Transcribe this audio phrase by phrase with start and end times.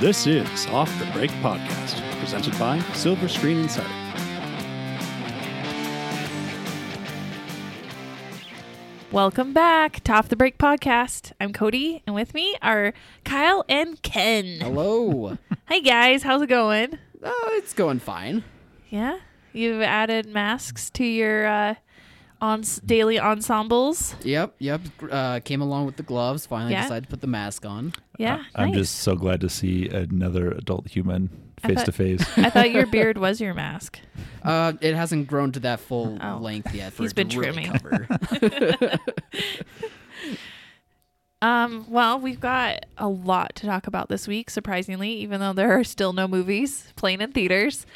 [0.00, 3.88] This is Off the Break Podcast, presented by Silver Screen Insider.
[9.10, 11.32] Welcome back to Off the Break Podcast.
[11.40, 14.60] I'm Cody, and with me are Kyle and Ken.
[14.60, 15.36] Hello.
[15.66, 16.96] Hi guys, how's it going?
[17.24, 18.44] oh, it's going fine.
[18.90, 19.18] Yeah,
[19.52, 21.74] you've added masks to your uh,
[22.40, 24.14] on daily ensembles.
[24.22, 24.80] Yep, yep.
[25.10, 26.46] Uh, came along with the gloves.
[26.46, 26.82] Finally Yeah.
[26.82, 27.92] decided to put the mask on.
[28.18, 28.78] Yeah, I'm nice.
[28.78, 32.38] just so glad to see another adult human face thought- to face.
[32.38, 33.98] I thought your beard was your mask.
[34.42, 36.38] Uh, it hasn't grown to that full Oh.
[36.38, 38.06] length yet for He's it been to really trimming.
[38.06, 38.98] cover.
[41.40, 45.78] Um, well, we've got a lot to talk about this week, surprisingly, even though there
[45.78, 47.86] are still no movies playing in theaters.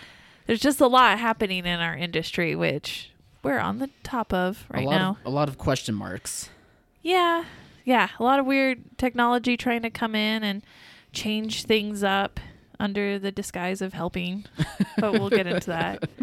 [0.47, 3.11] There's just a lot happening in our industry, which
[3.43, 5.11] we're on the top of right a lot now.
[5.21, 6.49] Of, a lot of question marks.
[7.03, 7.45] Yeah.
[7.85, 8.09] Yeah.
[8.19, 10.63] A lot of weird technology trying to come in and
[11.13, 12.39] change things up
[12.79, 14.45] under the disguise of helping.
[14.99, 16.09] but we'll get into that.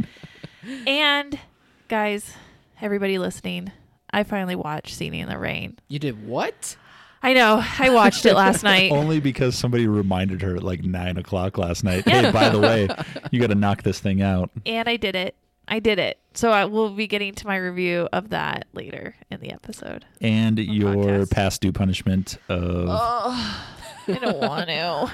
[0.85, 1.39] And
[1.87, 2.33] guys,
[2.81, 3.71] everybody listening,
[4.11, 5.79] I finally watched Singing in the Rain.
[5.87, 6.75] You did what?
[7.23, 7.63] I know.
[7.79, 8.91] I watched it last night.
[8.91, 12.03] Only because somebody reminded her at like nine o'clock last night.
[12.05, 12.23] Yeah.
[12.23, 12.87] Hey, by the way,
[13.31, 14.51] you got to knock this thing out.
[14.65, 15.35] And I did it.
[15.69, 16.19] I did it.
[16.33, 20.05] So I will be getting to my review of that later in the episode.
[20.19, 21.31] And your podcast.
[21.31, 23.67] past due punishment of I
[24.07, 25.11] don't want to.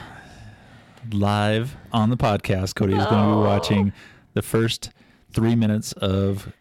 [1.11, 2.75] live on the podcast.
[2.75, 3.93] Cody is going to be watching
[4.33, 4.91] the first
[5.31, 6.51] three minutes of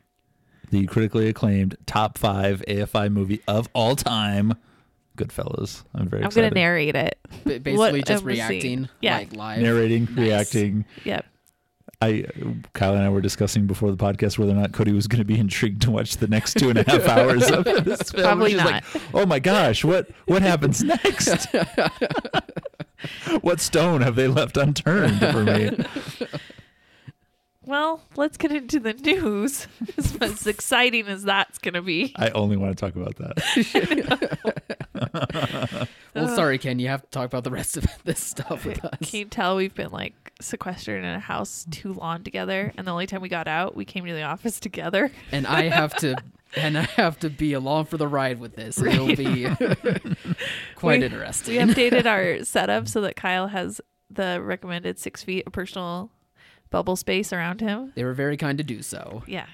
[0.71, 4.55] the critically acclaimed top five AFI movie of all time,
[5.17, 5.85] Goodfellas.
[5.95, 7.19] I'm very I'm gonna narrate it.
[7.45, 8.49] B- basically, What just um, I seeing?
[8.49, 9.19] reacting Yeah.
[9.19, 9.61] like live.
[9.63, 10.17] Narrating, Nice.
[10.17, 10.85] reacting.
[11.05, 11.27] Yep.
[12.05, 12.25] I
[12.75, 15.25] Kyle and I were discussing before the podcast whether or not Cody was going to
[15.25, 18.23] be intrigued to watch the next two and a half hours of this film.
[18.25, 18.67] Probably not.
[18.67, 21.47] like, "Oh my gosh, what what happens next?
[23.41, 25.71] what stone have they left unturned for me?"
[27.67, 29.67] Well, let's get into the news.
[29.99, 32.13] as as exciting as that's going to be.
[32.17, 33.39] I only want to talk about that.
[36.15, 36.79] Well, sorry, Ken.
[36.79, 39.11] You have to talk about the rest of this stuff with us.
[39.11, 42.73] Can you tell we've been like sequestered in a house too long together?
[42.77, 45.11] And the only time we got out, we came to the office together.
[45.33, 46.15] And I have to.
[46.57, 48.81] And I have to be along for the ride with this.
[48.81, 49.49] It'll be
[50.77, 51.67] quite We- interesting.
[51.67, 56.13] We updated our setup so that Kyle has the recommended six feet of personal
[56.75, 57.93] bubble space around him.
[57.95, 59.23] They were very kind to do so.
[59.27, 59.47] Yeah.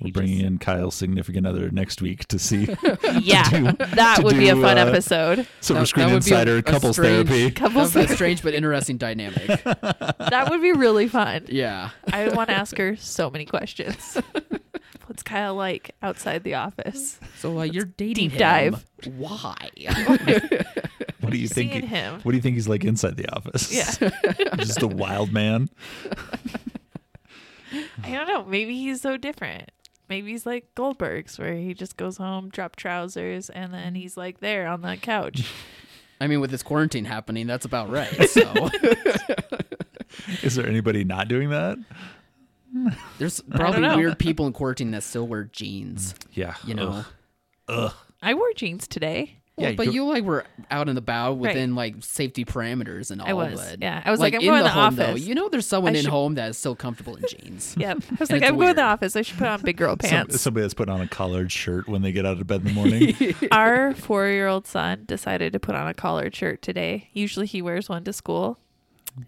[0.00, 2.64] We're bringing just- in Kyle's significant other next week to see
[3.20, 5.46] Yeah, do- that to would be a fun uh, episode.
[5.60, 6.62] Silver That- Screen that would be a- Insider a
[6.94, 7.50] strange- therapy.
[7.62, 9.46] Couples, That a strange but interesting dynamic.
[9.62, 11.44] that would be really fun.
[11.48, 11.90] Yeah.
[12.10, 14.16] I want to ask her so many questions.
[15.10, 17.18] What's of like outside the office?
[17.38, 18.38] So uh, you're dating deep him.
[18.38, 18.86] dive.
[19.16, 19.56] Why?
[21.20, 21.72] What do you think?
[21.72, 22.20] Seeing he- him.
[22.22, 23.72] What do you think he's like inside the office?
[23.72, 23.90] Yeah.
[24.56, 25.68] just a wild man.
[28.02, 28.44] I don't know.
[28.44, 29.70] Maybe he's so different.
[30.08, 34.40] Maybe he's like Goldberg's, where he just goes home, drop trousers, and then he's like
[34.40, 35.52] there on the couch.
[36.20, 38.28] I mean, with this quarantine happening, that's about right.
[38.30, 38.70] So
[40.42, 41.78] Is there anybody not doing that?
[43.18, 43.96] There's probably know.
[43.96, 46.14] weird people in quarantine that still wear jeans.
[46.32, 47.04] Yeah, You know.
[47.68, 47.92] Ugh.
[48.22, 49.36] I wore jeans today.
[49.56, 53.20] Well, Yeah, but you- you like were out and about within like safety parameters and
[53.20, 53.80] all I was, that.
[53.82, 54.00] yeah.
[54.04, 55.26] I was like, I'm in going to the home, Though, office.
[55.26, 57.74] you know, there's someone I in should- home that is still comfortable in jeans.
[57.78, 57.98] Yep.
[58.10, 59.16] I was like, I'm going to the office.
[59.16, 60.40] I should put on big girl Some- pants.
[60.40, 62.72] somebody that's putting on a collared shirt when they get out of bed in the
[62.72, 63.16] morning.
[63.52, 67.08] Our four year old son decided to put on a collared shirt today.
[67.12, 68.58] Usually he wears one to school.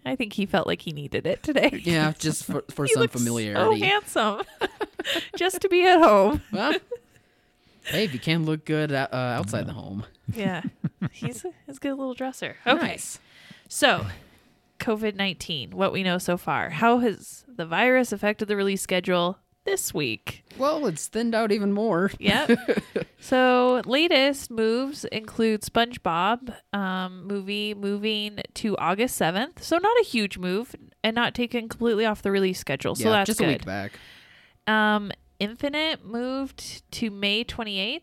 [0.05, 1.69] I think he felt like he needed it today.
[1.83, 3.79] Yeah, just for, for some familiarity.
[3.79, 4.41] So handsome.
[5.35, 6.41] Just to be at home.
[6.51, 6.73] well,
[7.83, 10.61] hey, if you can look good uh, outside the home, Yeah.
[11.11, 12.55] He's a, he's a good little dresser.
[12.65, 12.81] Okay.
[12.81, 13.19] nice.
[13.67, 14.05] So,
[14.79, 16.69] COVID 19, what we know so far.
[16.69, 20.43] How has the virus affected the release schedule this week?
[20.57, 22.11] Well, it's thinned out even more.
[22.19, 22.59] Yep.
[23.19, 29.61] so, latest moves include SpongeBob um, movie moving to August 7th.
[29.61, 32.95] So, not a huge move and not taken completely off the release schedule.
[32.95, 33.45] So, yeah, that's just good.
[33.47, 33.93] a week back.
[34.67, 38.01] Um, Infinite moved to May 28th.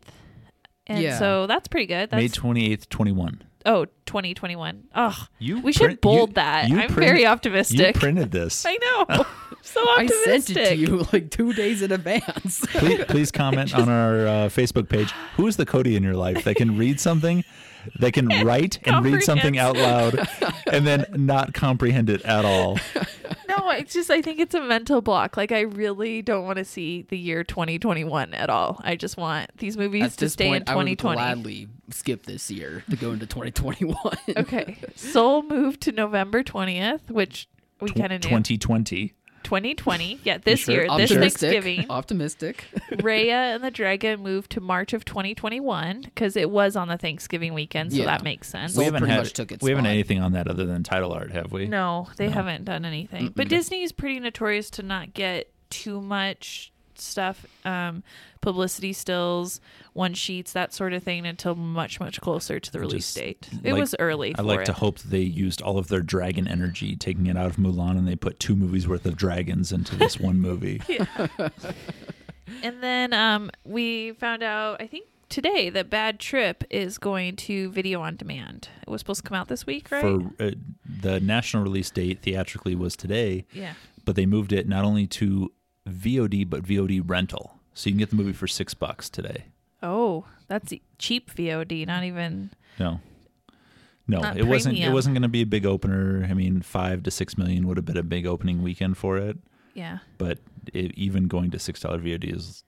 [0.87, 1.19] And Yeah.
[1.19, 2.11] so that's pretty good.
[2.11, 3.43] That's May twenty eighth, twenty one.
[3.66, 4.88] Oh, 2021.
[4.94, 6.68] Oh, You we should bold you- that.
[6.68, 7.96] you I'm print- very You optimistic.
[7.96, 8.64] printed this.
[8.68, 9.24] I know.
[9.62, 10.54] so optimistic I optimistic.
[10.54, 12.60] sent it to you like two days in advance.
[12.70, 15.12] please, please comment on our uh, Facebook page.
[15.36, 17.44] Who is the Cody in your life that can read something,
[17.98, 20.26] that can write and read something out loud,
[20.72, 22.78] and then not comprehend it at all?
[23.60, 25.36] No, it's just I think it's a mental block.
[25.36, 28.80] Like I really don't want to see the year 2021 at all.
[28.82, 31.16] I just want these movies At to this stay point, in I would 2020.
[31.16, 33.96] gladly skip this year to go into 2021.
[34.36, 34.76] Okay.
[34.96, 37.48] Soul moved to November 20th, which
[37.80, 38.28] we kind of knew.
[38.30, 39.14] 2020.
[39.44, 40.20] 2020.
[40.25, 40.75] Yeah, this sure?
[40.75, 41.40] year, this Optimistic.
[41.50, 41.90] Thanksgiving.
[41.90, 42.64] Optimistic.
[42.92, 47.54] Raya and the Dragon moved to March of 2021 because it was on the Thanksgiving
[47.54, 48.04] weekend, so Yeah.
[48.06, 48.75] that makes sense.
[48.75, 49.88] Soul we haven't had much took its we haven't spot.
[49.88, 51.66] had anything on that other than title art, have we?
[51.66, 52.32] No, they No.
[52.32, 53.32] haven't done anything.
[53.34, 58.02] But Disney's pretty notorious to not get too much stuff, um,
[58.41, 59.61] publicity stills,
[59.93, 63.49] one sheets, that sort of thing until much, much closer to the release Just date.
[63.62, 64.35] It like- was early.
[64.35, 64.67] I for like it.
[64.67, 67.99] to hope that they used all of their dragon energy, taking it out of Mulan,
[67.99, 70.81] and they put two movies worth of dragons into this one movie.
[72.62, 77.70] And then um, we found out, I think today, that Bad Trip is going to
[77.70, 78.69] video on demand.
[78.82, 80.03] It was supposed to come out this week, right?
[80.03, 80.50] For uh,
[80.85, 83.75] the national release date theatrically was today, yeah.
[84.05, 85.53] but they moved it not only to
[85.88, 89.44] VOD but VOD rental, so you can get the movie for six bucks today.
[89.82, 92.50] Oh, that's cheap VOD, not even.
[92.79, 93.00] No.
[94.06, 94.77] No, Not it wasn't.
[94.77, 96.27] It wasn't going to be a big opener.
[96.29, 99.38] I mean, five to six million would have been a big opening weekend for it.
[99.75, 99.99] Yeah.
[100.19, 100.38] But
[100.75, 102.65] it, even going to six dollar VOD is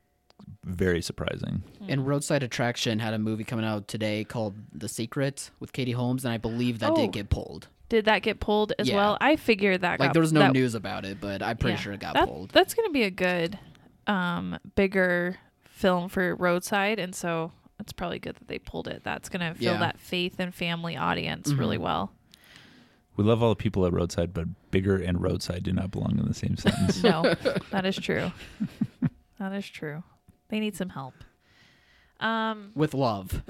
[0.65, 1.63] very surprising.
[1.89, 6.25] and Roadside Attraction had a movie coming out today called The Secret with Katie Holmes,
[6.25, 6.97] and I believe that Oh.
[6.97, 7.67] did get pulled.
[7.93, 8.97] Did that get pulled as Yeah.
[8.97, 9.19] well?
[9.21, 10.01] I figured that.
[10.01, 11.81] Like got, there was no that, news about it, but I'm pretty yeah.
[11.81, 12.49] sure it got That- pulled.
[12.49, 13.59] That's going to be a good,
[14.07, 19.03] um, bigger film for Roadside, and so it's probably good that they pulled it.
[19.05, 19.79] That's going to fill Yeah.
[19.81, 21.83] that faith and family audience really Mhm.
[21.83, 22.13] well.
[23.19, 26.25] We love all the people at Roadside, but bigger and Roadside do not belong in
[26.27, 27.03] the same sentence.
[27.03, 27.23] No,
[27.71, 28.33] that is true.
[29.39, 30.03] that is true.
[30.49, 31.13] They need some help.
[32.21, 32.71] Um.
[32.75, 33.43] With love.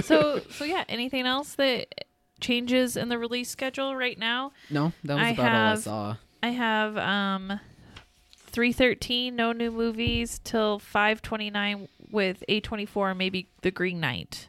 [0.00, 0.84] So so yeah.
[0.88, 2.06] Anything else that
[2.40, 4.52] changes in the release schedule right now?
[4.70, 6.16] No, that was I about all I saw.
[6.42, 7.60] I have um.
[8.52, 14.48] 313 no new movies till 529 with A24 maybe The Green Knight.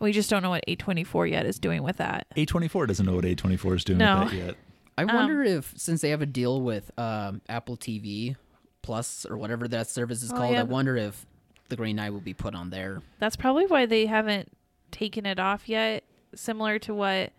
[0.00, 2.26] We just don't know what A24 yet is doing with that.
[2.36, 4.20] A24 doesn't know what A24 is doing No.
[4.20, 4.54] with that yet.
[4.98, 8.36] I Um, wonder if since they have a deal with um, Apple TV
[8.82, 10.60] Plus or whatever that service is Oh, called, yeah.
[10.60, 11.24] I wonder if
[11.70, 13.00] The Green Knight will be put on there.
[13.18, 14.52] That's probably why they haven't
[14.90, 16.04] taken it off yet.
[16.34, 17.32] Similar to what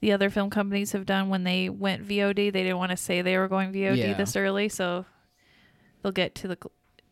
[0.00, 2.34] the other film companies have done when they went VOD.
[2.52, 4.14] They didn't want to say they were going VOD Yeah.
[4.14, 5.06] this early, so
[6.02, 6.58] they'll get to the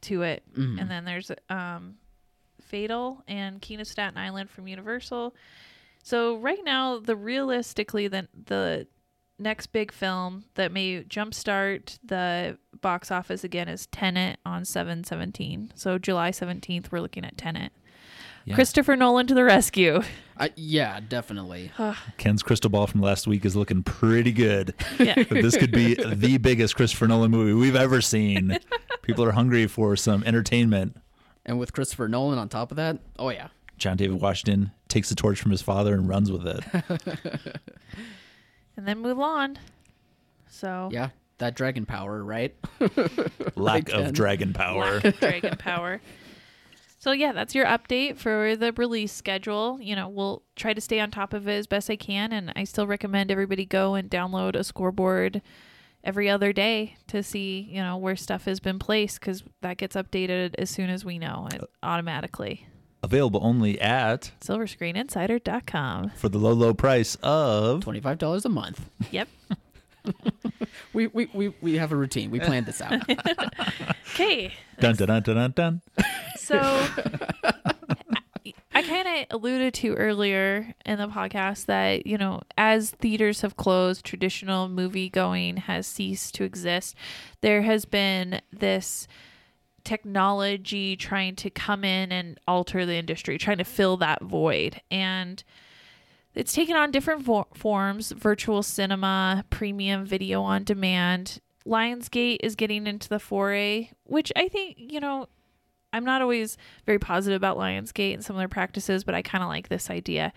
[0.03, 0.43] to it.
[0.55, 0.81] Mhm.
[0.81, 1.97] And then there's um,
[2.61, 5.35] Fatal and King of Staten Island from Universal.
[6.03, 8.87] So right now, the realistically the the
[9.39, 15.73] next big film that may jumpstart the box office again is Tenet on seven seventeen.
[15.75, 17.73] So July seventeenth, we're looking at Tenet.
[18.45, 18.55] Yeah.
[18.55, 20.03] Christopher Nolan to the rescue.
[20.37, 21.71] I, yeah, definitely.
[22.19, 24.75] Ken's crystal ball from last week is looking pretty good.
[24.99, 25.15] Yeah.
[25.31, 28.59] This could be the biggest Christopher Nolan movie we've ever seen.
[29.03, 30.97] People are hungry for some entertainment.
[31.45, 33.49] And with Christopher Nolan on top of that, oh yeah.
[33.79, 36.65] John David Washington takes the torch from his father and runs with it.
[38.77, 39.57] and then Mulan.
[40.49, 41.09] So Yeah,
[41.39, 42.55] that dragon power, right?
[43.57, 44.95] Lack of dragon power.
[44.95, 46.01] lack of dragon power.
[47.03, 49.77] So yeah, that's your update for the release schedule.
[49.81, 52.53] You know, we'll try to stay on top of it as best I can, and
[52.55, 55.43] I still recommend everybody go and download a scoreboard
[56.05, 59.97] every other day to see you know where stuff has been placed because that gets
[59.97, 62.69] updated as soon as we know it automatically.
[63.03, 66.11] Available only at SilverScreenInsider.com.
[66.11, 68.89] for the low low price of Twenty five dollars a month.
[69.11, 69.27] Yep.
[70.95, 72.31] We, we we we have a routine.
[72.31, 73.03] We planned this out.
[74.15, 74.53] Okay.
[74.79, 75.53] dun dun dun dun dun.
[75.53, 75.83] dun.
[76.37, 76.59] So
[78.75, 83.57] I kind of alluded to earlier in the podcast that, you know, as theaters have
[83.57, 86.95] closed, traditional movie going has ceased to exist.
[87.41, 89.07] There has been this
[89.85, 94.81] technology trying to come in and alter the industry, trying to fill that void.
[94.91, 95.43] And
[96.35, 101.41] it's taken on different vo- forms virtual cinema, premium video on demand.
[101.67, 105.29] Lionsgate is getting into the foray, which I think, you know,
[105.93, 109.45] I'm not always very positive about Lionsgate and some of their practices, but I kind
[109.45, 110.33] of like this idea.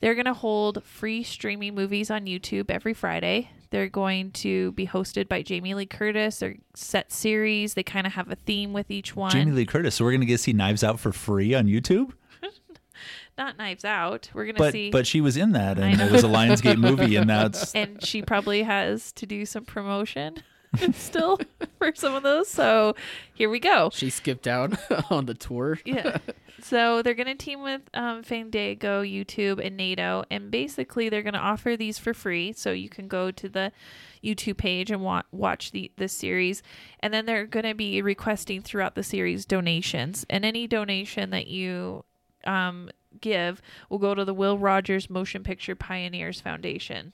[0.00, 3.50] They're going to hold free streaming movies on YouTube every Friday.
[3.70, 6.38] They're going to be hosted by Jamie Lee Curtis.
[6.38, 7.74] They're set series.
[7.74, 9.30] They kind of have a theme with each one.
[9.30, 9.94] Jamie Lee Curtis.
[9.94, 12.12] So we're gonna get to see Knives Out for free on YouTube.
[13.38, 14.28] Not Knives Out.
[14.34, 14.90] We're going to But see.
[14.90, 18.20] but she was in that, and it was a Lionsgate movie, and that's and she
[18.20, 20.42] probably has to do some promotion.
[20.92, 21.38] still
[21.78, 22.48] for some of those.
[22.48, 22.94] So
[23.34, 23.88] here we go.
[23.92, 24.74] She skipped out
[25.10, 25.78] on the tour.
[25.84, 26.18] Yeah.
[26.60, 31.34] So they're going to team with um, Fandango, YouTube, and NATO, and basically they're going
[31.34, 32.52] to offer these for free.
[32.52, 33.72] So you can go to the
[34.22, 36.62] YouTube page and wa- watch the this series,
[37.00, 41.46] and then they're going to be requesting throughout the series donations, and any donation that
[41.46, 42.04] you
[42.44, 42.90] um,
[43.20, 47.12] give will go to the Will Rogers Motion Picture Pioneers Foundation,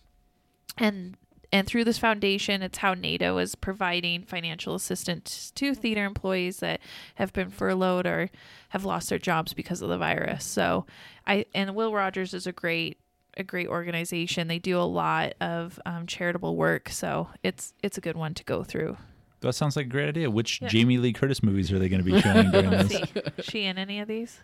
[0.77, 1.17] and
[1.53, 6.81] and through this foundation, it's how NATO is providing financial assistance to theater employees that
[7.15, 8.29] have been furloughed or
[8.71, 10.45] have lost their jobs because of the virus.
[10.45, 10.85] So,
[11.27, 12.99] I and Will Rogers is a great
[13.37, 14.49] a great organization.
[14.49, 18.45] They do a lot of um, charitable work, so it's it's a good one to
[18.45, 18.97] go through.
[19.41, 20.31] That sounds like a great idea.
[20.31, 20.69] Which Yeah.
[20.69, 22.89] Jamie Lee Curtis movies are they going to be showing during this?
[22.89, 23.05] see,
[23.43, 24.41] she in any of these?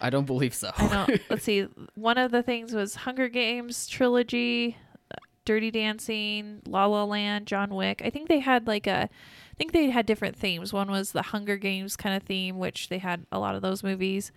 [0.00, 0.70] I don't believe so.
[0.76, 1.20] I don't.
[1.30, 1.66] let's see.
[1.94, 4.76] One of the things was Hunger Games trilogy,
[5.44, 8.02] Dirty Dancing, La La Land, John Wick.
[8.04, 9.04] I think they had like a.
[9.04, 10.72] I think they had different themes.
[10.72, 13.82] One was the Hunger Games kind of theme, which they had a lot of those
[13.82, 14.30] movies,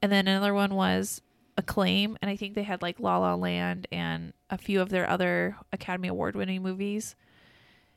[0.00, 1.20] and then another one was
[1.56, 5.08] Acclaim, and I think they had like La La Land and a few of their
[5.08, 7.14] other Academy Award winning movies,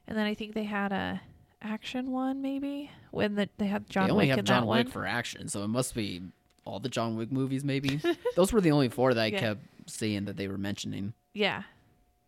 [0.07, 1.21] and then I think they had a
[1.59, 4.91] action one maybe when the, they had John they only Wick have John Wick one.
[4.91, 6.21] for action, so it must be
[6.67, 7.63] all the John Wick movies.
[7.63, 7.99] Maybe
[8.35, 9.39] those were the only four that I Yeah.
[9.39, 11.13] kept seeing that they were mentioning.
[11.33, 11.63] yeah.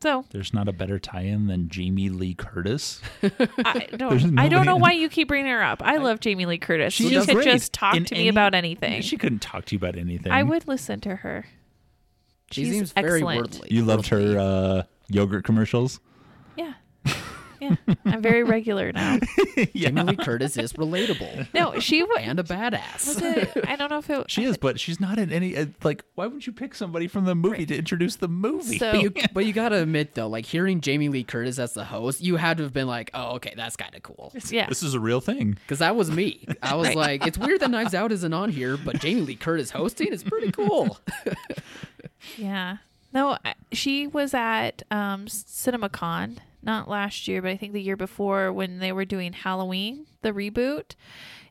[0.02, 3.02] So There's not a better tie-in than Jamie Lee Curtis.
[3.22, 4.40] I don't.
[4.40, 5.82] I don't know nobody- why you keep bringing her up.
[5.84, 6.94] I love Jamie Lee Curtis.
[6.94, 9.02] She She, is could great just talk in to me about anything.
[9.02, 10.32] She couldn't talk to you about anything.
[10.32, 11.48] I would listen to her.
[12.52, 13.38] She She's seems very excellent.
[13.42, 13.68] worldly.
[13.72, 16.00] You loved her uh, yogurt commercials.
[16.56, 16.76] Yeah,
[17.60, 17.76] yeah.
[18.06, 19.20] I'm very regular now.
[19.76, 22.18] Jamie Lee Curtis is relatable No, she was.
[22.22, 23.08] and a badass.
[23.08, 23.52] Was it?
[23.68, 24.30] I don't know if it.
[24.32, 25.56] She is, but she's not in any.
[25.58, 28.78] Uh, like, why would you pick somebody from the movie to introduce the movie?
[28.78, 31.84] So But you, but you gotta admit though, like hearing Jamie Lee Curtis as the
[31.86, 34.84] host, you had to have been like, "Oh, okay, that's kind of cool." yeah, this
[34.84, 35.54] is a real thing.
[35.54, 36.48] Because that was me.
[36.64, 39.72] I was like, "It's weird that Knives Out isn't on here, but Jamie Lee Curtis
[39.72, 40.98] hosting is pretty cool."
[42.38, 42.78] yeah.
[43.14, 47.98] No, I- she was at um, CinemaCon not last year, but I think the year
[47.98, 50.96] before when they were doing Halloween, the reboot,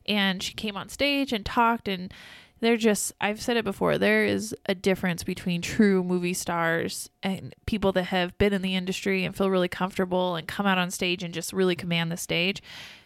[0.05, 2.13] and she came on stage and talked and
[2.59, 7.55] they're just I've said it before there is a difference between true movie stars and
[7.65, 10.91] people that have been in the industry and feel really comfortable and come out on
[10.91, 12.61] stage and just really command the stage.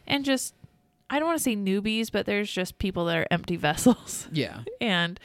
[0.07, 0.55] And just
[1.09, 4.27] I don't want to say newbies but there's just people that are empty vessels.
[4.31, 5.19] Yeah, and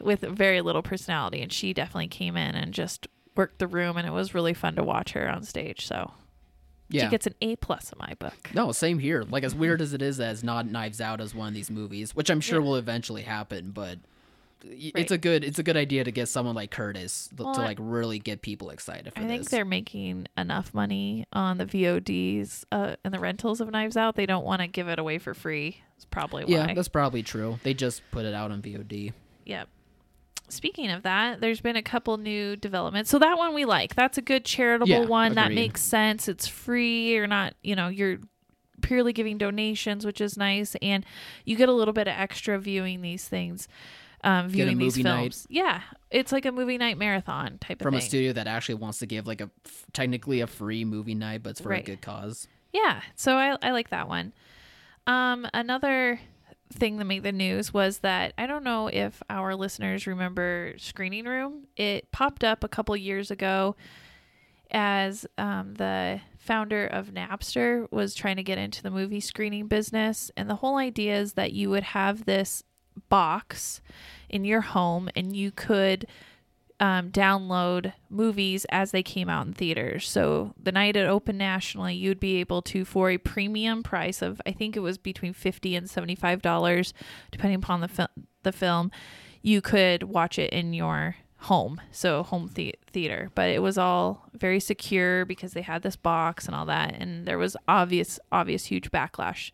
[0.00, 3.06] with very little personality and she definitely came in and just
[3.40, 6.12] worked the room and it was really fun to watch her on stage so
[6.90, 7.04] yeah.
[7.04, 9.22] she gets an A plus in my book no, same here.
[9.22, 12.14] Like as weird as it is, as not Knives Out as one of these movies,
[12.16, 12.66] which I'm sure Yeah.
[12.66, 13.98] will eventually happen, but
[14.62, 14.92] Right.
[14.94, 17.78] it's a good it's a good idea to get someone like Curtis Well, to like
[17.80, 19.50] really get people excited for I think this.
[19.50, 24.16] they're making enough money on the VODs uh, and the rentals of Knives Out.
[24.16, 25.80] They don't want to give it away for free.
[25.96, 26.50] It's probably why.
[26.50, 27.58] yeah, that's probably true.
[27.62, 29.12] They just put it out on VOD.
[29.46, 29.68] Yep.
[30.50, 33.10] Speaking of that, there's been a couple new developments.
[33.10, 33.94] So that one we like.
[33.94, 35.34] That's a good charitable Yeah, one.
[35.34, 36.28] That makes sense.
[36.28, 37.12] It's free.
[37.14, 38.18] You're not, you know, you're
[38.82, 41.04] purely giving donations, which is nice, and
[41.44, 43.68] you get a little bit of extra viewing these things.
[44.22, 45.20] Um, viewing these movie night.
[45.32, 45.80] films, yeah,
[46.10, 47.84] it's like a movie night marathon type of thing.
[47.84, 51.14] From a studio that actually wants to give like a f- technically a free movie
[51.14, 51.82] night, but it's for Right.
[51.82, 52.46] a good cause.
[52.72, 54.34] Yeah, so I I like that one.
[55.06, 56.20] Um, another
[56.72, 61.24] thing that made the news was that I don't know if our listeners remember Screening
[61.24, 61.66] Room.
[61.76, 63.76] It popped up a couple years ago
[64.70, 70.30] as um, the founder of Napster was trying to get into the movie screening business,
[70.36, 72.62] and the whole idea is that you would have this
[73.08, 73.80] box
[74.28, 76.06] in your home and you could
[76.80, 80.08] um, download movies as they came out in theaters.
[80.08, 84.40] So the night it opened nationally, you'd be able to, for a premium price of,
[84.46, 86.94] I think it was between fifty and seventy-five dollars,
[87.30, 88.08] depending upon the fil-
[88.42, 88.90] the film,
[89.42, 93.30] you could watch it in your home, so home the- theater.
[93.34, 97.26] But it was all very secure because they had this box and all that, and
[97.26, 99.50] there was obvious, obvious, huge backlash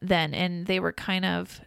[0.00, 1.60] then, and they were kind of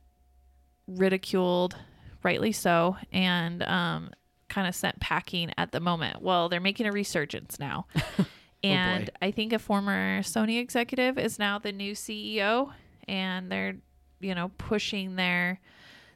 [0.87, 1.75] ridiculed,
[2.21, 4.11] rightly so, and um,
[4.55, 6.21] kind of sent packing at the moment.
[6.21, 7.87] Well, they're making a resurgence now.
[8.63, 12.73] Oh, and I think a former Sony executive is now the new CEO
[13.07, 13.75] and they're,
[14.19, 15.59] you know, pushing their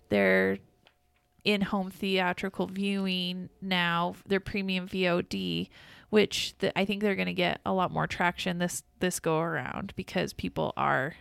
[0.07, 0.57] their
[1.43, 5.69] in-home theatrical viewing now, their premium VOD,
[6.09, 9.39] which the, I think they're going to get a lot more traction this this go
[9.41, 11.17] around because people are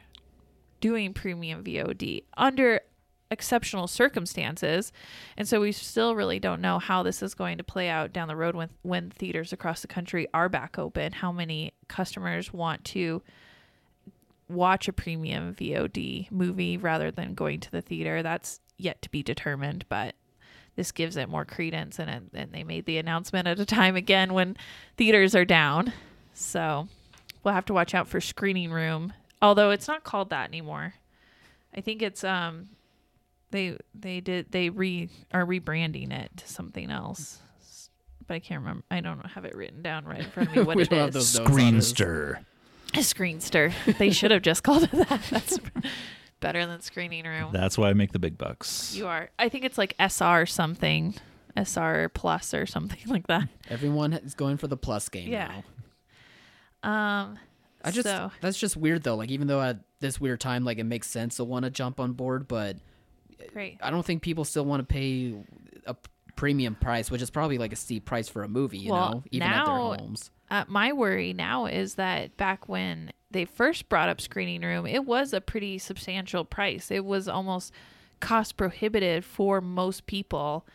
[0.81, 2.81] doing premium VOD under
[3.31, 4.93] exceptional circumstances.
[5.37, 8.29] And so we still really don't know how this is going to play out down
[8.29, 12.85] the road when when theaters across the country are back open, how many customers want
[12.87, 13.23] to
[14.49, 18.23] watch a premium VOD movie rather than going to the theater.
[18.23, 20.15] That's yet to be determined, but
[20.77, 24.33] this gives it more credence and and they made the announcement at a time again
[24.33, 24.57] when
[24.97, 25.93] theaters are down.
[26.33, 26.89] So
[27.43, 30.95] we'll have to watch out for screening room, although it's not called that anymore.
[31.77, 32.71] I think it's um
[33.50, 37.40] they they did they re are rebranding it to something else.
[38.26, 38.85] But I can't remember.
[38.90, 40.99] I don't have it written down right in front of me what We it don't
[40.99, 41.93] have those notes on this.
[41.93, 42.38] Screenster.
[42.95, 43.97] A screenster.
[43.99, 45.23] They should have just called it that.
[45.31, 45.59] That's
[46.40, 47.50] better than screening room.
[47.52, 48.95] That's why I make the big bucks.
[48.95, 49.31] You are.
[49.38, 51.14] I think it's like SR something,
[51.57, 53.49] SR plus or something like that.
[53.71, 55.62] Everyone is going for the plus game Yeah.
[56.83, 56.90] now.
[56.90, 57.38] Um,
[57.85, 59.17] I just so that's just weird though.
[59.17, 61.99] Like even though at this weird time, like it makes sense to want to jump
[62.00, 62.76] on board, but
[63.52, 63.78] great.
[63.83, 65.35] I don't think people still want to pay
[65.87, 65.97] a
[66.37, 68.78] premium price, which is probably like a steep price for a movie.
[68.78, 70.31] You Well, know, even at their homes.
[70.50, 75.05] Uh, my worry now is that back when they first brought up screening room, it
[75.05, 76.90] was a pretty substantial price.
[76.90, 77.73] It was almost
[78.21, 80.67] cost prohibitive for most people.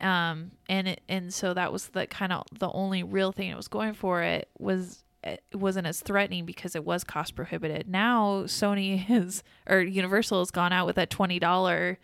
[0.00, 3.56] Um, and it, and so that was the kind of the only real thing it
[3.56, 4.22] was going for.
[4.22, 7.86] It was it wasn't as threatening because it was cost prohibitive.
[7.88, 11.98] Now Sony is or Universal has gone out with a twenty dollar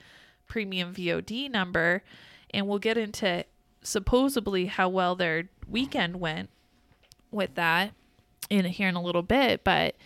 [0.49, 2.03] premium VOD number,
[2.53, 3.45] and we'll get into
[3.83, 6.51] supposedly how well their weekend went
[7.31, 7.93] with that
[8.51, 9.65] in here in a little bit.
[9.65, 9.97] But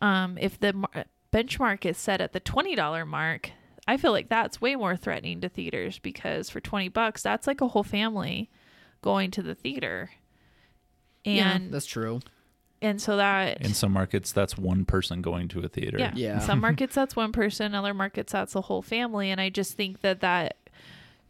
[0.00, 3.50] um, if the mar- benchmark is set at the twenty dollar mark,
[3.86, 7.60] I feel like that's way more threatening to theaters because for twenty bucks, that's like
[7.60, 8.50] a whole family
[9.02, 10.10] going to the theater,
[11.24, 12.20] yeah, and that's true.
[12.80, 15.98] And so that In some markets, that's one person going to a theater.
[15.98, 16.12] yeah.
[16.14, 16.38] Yeah.
[16.38, 20.00] Some markets that's one person, other markets that's a whole family, and I just think
[20.02, 20.56] that that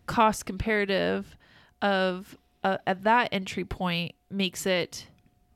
[0.07, 1.37] cost comparative
[1.83, 5.07] of uh, at that entry point makes it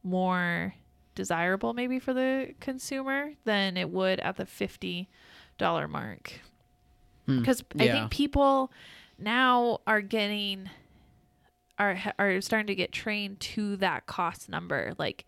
[0.02, 0.74] more
[1.14, 5.08] desirable maybe for the consumer than it would at the fifty
[5.58, 6.40] dollar mark.
[7.26, 7.38] Hmm.
[7.40, 7.92] Because I Yeah.
[7.92, 8.72] think people
[9.18, 10.70] now are getting
[11.78, 15.24] are are starting to get trained to that cost number, like.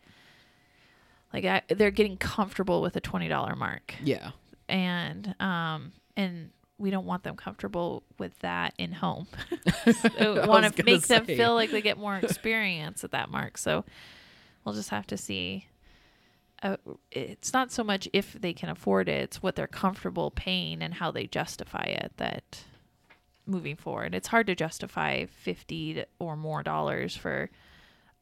[1.34, 4.30] Like I, they're getting comfortable with a twenty dollar mark, Yeah,
[4.68, 9.26] and um, and we don't want them comfortable with that in home.
[9.92, 13.58] so want to make them feel like they get more experience at that mark.
[13.58, 13.84] So
[14.64, 15.66] we'll just have to see.
[16.62, 16.76] Uh,
[17.10, 20.94] it's not so much if they can afford it; it's what they're comfortable paying and
[20.94, 22.12] how they justify it.
[22.18, 22.62] That
[23.44, 27.50] moving forward, it's hard to justify fifty or more dollars for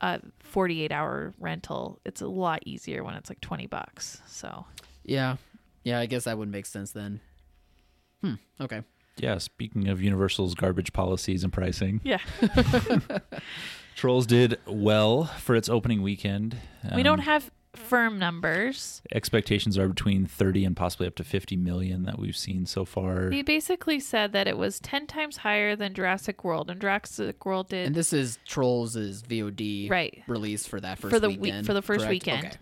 [0.02, 1.98] a forty-eight hour rental.
[2.04, 4.20] It's a lot easier when it's like twenty bucks.
[4.26, 4.66] So
[5.04, 5.36] yeah,
[5.84, 5.98] yeah.
[6.00, 7.20] I guess that would make sense then.
[8.22, 8.34] Hmm.
[8.60, 8.82] Okay.
[9.18, 12.18] Yeah, speaking of Universal's garbage policies and pricing, yeah.
[13.94, 16.56] Trolls did well for its opening weekend.
[16.94, 19.00] we don't Um, have firm numbers.
[19.14, 23.30] expectations are between 30 and possibly up to 50 million that we've seen so far.
[23.30, 27.68] He basically said that it was 10 times higher than Jurassic World, and Jurassic World
[27.70, 31.72] did And this is Trolls' VOD right release for that first for the week for
[31.74, 32.11] the first correct?
[32.11, 32.46] weekend.
[32.46, 32.56] Okay.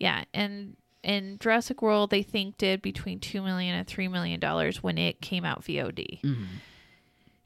[0.00, 4.82] Yeah, and in Jurassic World they think did between two million and three million dollars
[4.82, 6.46] when it came out VOD, Mhm.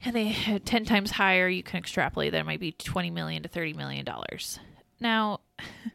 [0.03, 1.47] and they had 10 times higher.
[1.47, 4.59] You can extrapolate that it might be 20 million to 30 million dollars.
[4.99, 5.41] Now,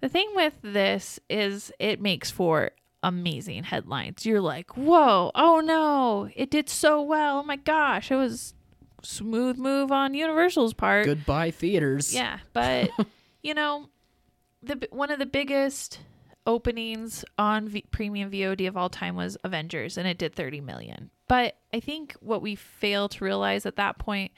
[0.00, 2.70] the thing with this is it makes for
[3.02, 4.26] amazing headlines.
[4.26, 7.40] You're like, whoa, oh no, it did so well.
[7.40, 8.54] Oh my gosh, it was
[9.02, 11.06] smooth move on Universal's part.
[11.06, 12.14] Goodbye theaters.
[12.14, 12.90] Yeah, but
[13.42, 13.88] you know,
[14.62, 16.00] the one of the biggest
[16.46, 21.10] openings on v- premium VOD of all time was Avengers, and it did 30 million.
[21.28, 24.32] But I think what we failed to realize at that point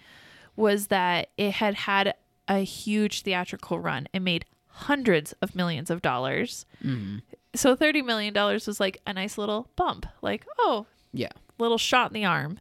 [0.57, 2.15] was that it had had
[2.49, 4.09] a huge theatrical run.
[4.13, 4.45] It made
[4.81, 6.67] hundreds of millions of dollars.
[6.85, 7.23] Mhm.
[7.55, 10.07] So 30 million dollars was like a nice little bump.
[10.23, 11.33] Like, oh, Yeah.
[11.59, 12.59] little shot in the arm.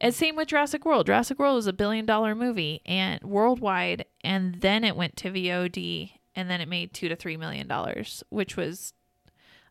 [0.00, 1.06] And same with Jurassic World.
[1.06, 6.12] Jurassic World was a billion dollar movie and worldwide, and then it went to VOD,
[6.34, 8.92] and then it made two to three million dollars, which was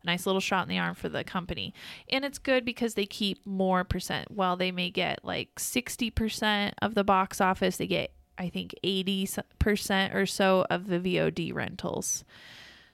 [0.02, 1.74] a nice little shot in the arm for the company.
[2.10, 4.32] And it's good because they keep more percent.
[4.32, 8.74] While they may get like sixty percent of the box office, they get I think
[8.84, 9.28] eighty
[9.60, 12.24] percent or so of the VOD rentals.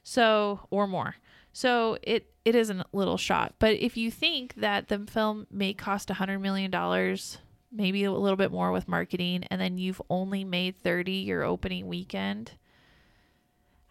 [0.04, 1.16] So or more.
[1.54, 3.56] So it it is a little shot.
[3.60, 7.38] But if you think that the film may cost a hundred million dollars,
[7.72, 11.88] maybe a little bit more with marketing, and then you've only made thirty your opening
[11.88, 12.52] weekend,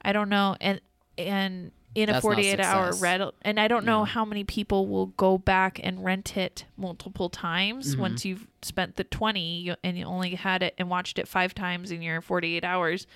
[0.03, 0.57] I don't know.
[0.61, 0.81] And
[1.17, 4.07] and in a That's not 48 hour rental and i don't know Yeah.
[4.13, 7.99] how many people will go back and rent it multiple times Mhm.
[7.99, 11.91] once you've spent the 20 and you only had it and watched it five times
[11.91, 13.07] in your 48 hours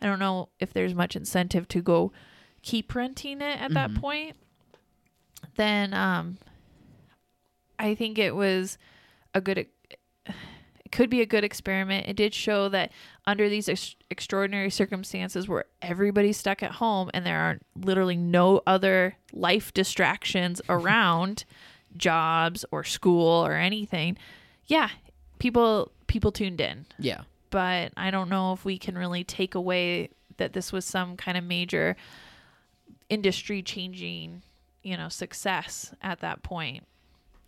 [0.00, 2.12] i don't know if there's much incentive to go
[2.62, 4.00] keep renting it at that Mhm.
[4.00, 4.36] point
[5.56, 6.38] then um
[7.78, 8.78] i think it was
[9.34, 9.66] a good
[10.92, 12.06] could be a good experiment.
[12.08, 12.92] It did show that
[13.26, 18.62] under these ex- extraordinary circumstances where everybody's stuck at home and there are literally no
[18.66, 21.44] other life distractions around,
[21.96, 24.16] jobs or school or anything,
[24.66, 24.90] yeah,
[25.38, 26.86] people people tuned in.
[26.98, 27.22] Yeah.
[27.50, 31.36] But I don't know if we can really take away that this was some kind
[31.36, 31.96] of major
[33.08, 34.42] industry changing,
[34.82, 36.84] you know, success at that point.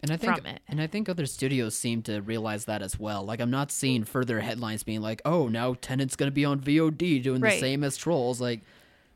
[0.02, 0.60] And I think from it.
[0.68, 3.24] and I think other studios seem to realize that as well.
[3.24, 6.60] Like I'm not seeing further headlines being like, "Oh, now Tenet's going to be on
[6.60, 7.54] VOD doing Right.
[7.54, 8.62] the same as Trolls." Like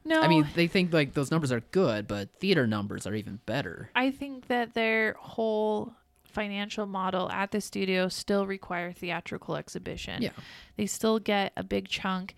[0.05, 3.41] No, I mean, they think like those numbers are good, but theater numbers are even
[3.47, 3.91] better.
[3.97, 5.93] I think that their whole
[6.25, 10.23] financial model at the studio still require theatrical exhibition.
[10.23, 10.31] Yeah.
[10.77, 12.35] They still get a big chunk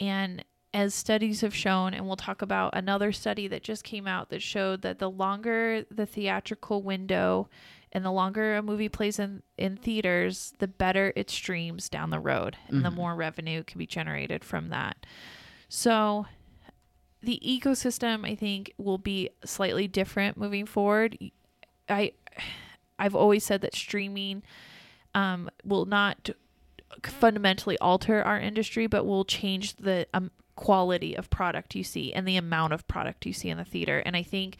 [0.00, 4.30] and as studies have shown and we'll talk about another study that just came out
[4.30, 7.48] that showed that the longer the theatrical window
[7.92, 12.18] and the longer a movie plays in, in theaters, the better it streams down the
[12.18, 15.04] road and the more revenue can be generated from that.
[15.68, 16.26] So
[17.22, 21.18] the ecosystem I think will be slightly different moving forward.
[21.88, 22.12] I
[22.98, 24.42] I've always said that streaming
[25.14, 26.30] um, will not
[27.02, 32.26] fundamentally alter our industry, but will change the um, quality of product you see and
[32.26, 33.98] the amount of product you see in the theater.
[34.00, 34.56] And I think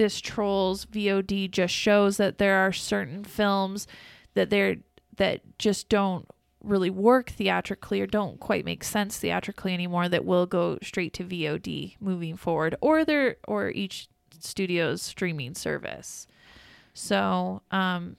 [0.00, 3.86] this Trolls VOD just shows that there are certain films
[4.32, 4.76] that they're
[5.18, 6.26] that just don't
[6.64, 11.24] really work theatrically or don't quite make sense theatrically anymore that will go straight to
[11.24, 14.08] VOD moving forward or their or each
[14.38, 16.26] studio's streaming service.
[16.94, 18.16] So, um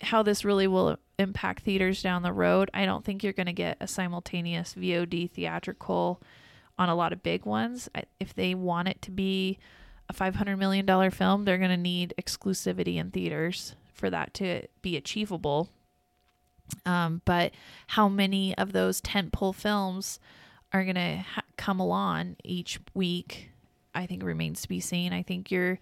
[0.00, 3.52] how this really will impact theaters down the road, I don't think you're going to
[3.52, 6.22] get a simultaneous VOD theatrical
[6.78, 7.90] on a lot of big ones.
[8.18, 9.58] If they want it to be
[10.08, 14.96] a $500 million film, they're going to need exclusivity in theaters for that to be
[14.96, 15.68] achievable.
[16.84, 17.52] Um, but
[17.88, 20.18] how many of those tentpole films
[20.72, 23.50] are going to ha- come along each week,
[23.94, 25.12] I think remains to be seen.
[25.12, 25.78] I think you're,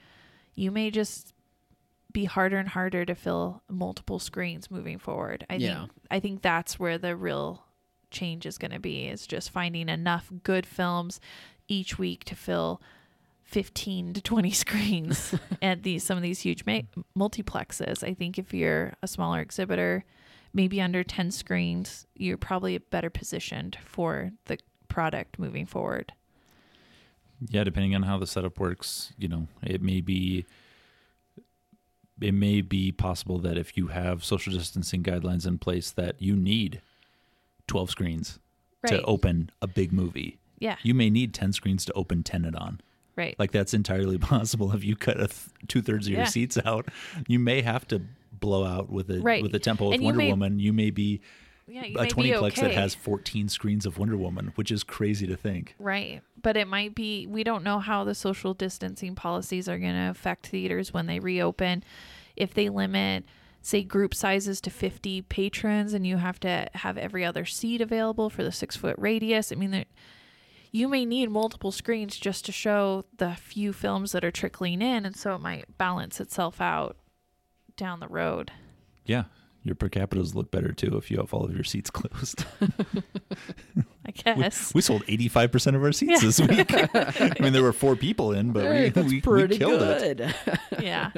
[0.54, 1.32] you may just
[2.12, 5.44] be harder and harder to fill multiple screens moving forward.
[5.50, 5.80] I Yeah.
[5.80, 7.64] think I think that's where the real
[8.12, 11.18] change is going to be is just finding enough good films
[11.66, 12.80] each week to fill
[13.54, 16.80] 15 to 20 screens at these some of these huge ma-
[17.16, 18.02] multiplexes.
[18.02, 20.04] I think if you're a smaller exhibitor,
[20.52, 26.12] maybe under 10 screens, you're probably better positioned for the product moving forward.
[27.48, 30.46] Yeah, depending on how the setup works, you know, it may be
[32.20, 36.34] it may be possible that if you have social distancing guidelines in place that you
[36.36, 36.80] need
[37.68, 38.38] 12 screens
[38.82, 38.98] Right.
[38.98, 40.38] to open a big movie.
[40.58, 40.76] Yeah.
[40.82, 42.80] You may need 10 screens to open Tenet on.
[43.16, 43.34] Right.
[43.38, 46.26] Like that's entirely possible if you cut a th- two thirds of your Yeah.
[46.26, 46.88] seats out.
[47.28, 49.42] You may have to blow out with a Right.
[49.42, 50.58] with a tempo with Wonder may- Woman.
[50.58, 51.20] You may be
[51.66, 55.26] yeah, you a twenty plex that has fourteen screens of Wonder Woman, which is crazy
[55.26, 55.74] to think.
[55.78, 56.20] Right.
[56.42, 60.10] But it might be, we don't know how the social distancing policies are going to
[60.10, 61.82] affect theaters when they reopen.
[62.36, 63.24] If they limit,
[63.62, 68.28] say, group sizes to 50 patrons and you have to have every other seat available
[68.28, 69.84] for the six foot radius, I mean, there,
[70.74, 75.06] you may need multiple screens just to show the few films that are trickling in.
[75.06, 76.96] And so it might balance itself out
[77.76, 78.50] down the road.
[79.06, 79.24] Yeah,
[79.62, 82.44] your per capitas look better too if you have all of your seats closed.
[84.04, 84.74] I guess.
[84.74, 86.28] We sold eighty five percent of our seats Yeah.
[86.28, 86.72] this week.
[86.74, 89.80] I mean, there were four people in, but Hey, we, that's we, we pretty killed
[89.80, 90.20] it.
[90.80, 91.12] yeah.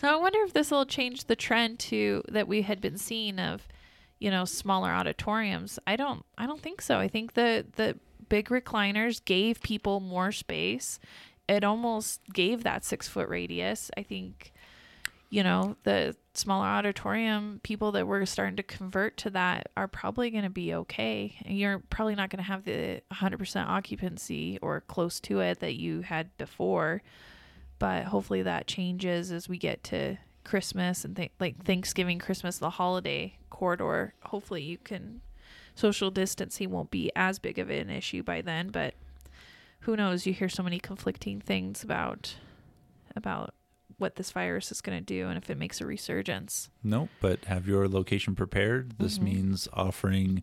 [0.00, 3.38] So I wonder if this will change the trend to that we had been seeing
[3.38, 3.68] of,
[4.18, 5.78] you know, smaller auditoriums.
[5.86, 6.98] I don't I don't think so.
[6.98, 7.98] I think the the
[8.32, 10.98] big recliners gave people more space.
[11.50, 13.90] It almost gave that six foot radius.
[13.94, 14.54] I think,
[15.28, 20.30] you know, the smaller auditorium people that were starting to convert to that are probably
[20.30, 21.36] going to be okay.
[21.44, 25.74] And You're probably not going to have the 100% occupancy or close to it that
[25.74, 27.02] you had before
[27.78, 32.70] but hopefully that changes as we get to Christmas and th- like Thanksgiving, Christmas, the
[32.70, 34.14] holiday corridor.
[34.22, 35.20] Hopefully, you can
[35.74, 38.68] social distancing won't be as big of an issue by then.
[38.70, 38.94] But
[39.80, 40.26] who knows?
[40.26, 42.36] You hear so many conflicting things about
[43.16, 43.54] about
[43.98, 46.70] what this virus is going to do and if it makes a resurgence.
[46.82, 48.94] No, but have your location prepared.
[48.98, 49.22] This Mhm.
[49.22, 50.42] means offering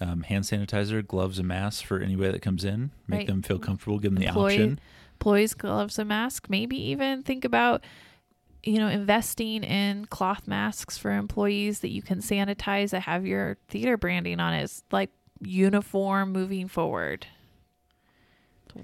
[0.00, 2.92] um, hand sanitizer, gloves, and masks for anybody that comes in.
[3.08, 3.26] Make Right.
[3.26, 3.98] them feel comfortable.
[3.98, 4.80] Give them the Employee- option.
[5.14, 6.46] employees gloves and mask.
[6.48, 7.82] Maybe even think about
[8.64, 13.56] you know investing in cloth masks for employees that you can sanitize that have your
[13.68, 14.62] theater branding on it.
[14.64, 17.26] It's like uniform moving forward.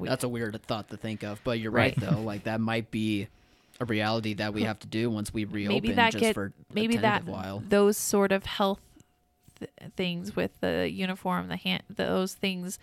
[0.00, 2.10] That's a weird thought to think of, but you're right, Right.
[2.10, 2.20] though.
[2.22, 3.28] Like that might be
[3.80, 6.52] a reality that we have to do once we reopen maybe that just get for
[6.72, 7.60] maybe that while.
[7.68, 8.80] those sort of health
[9.58, 12.78] th- things with the uniform the hand those things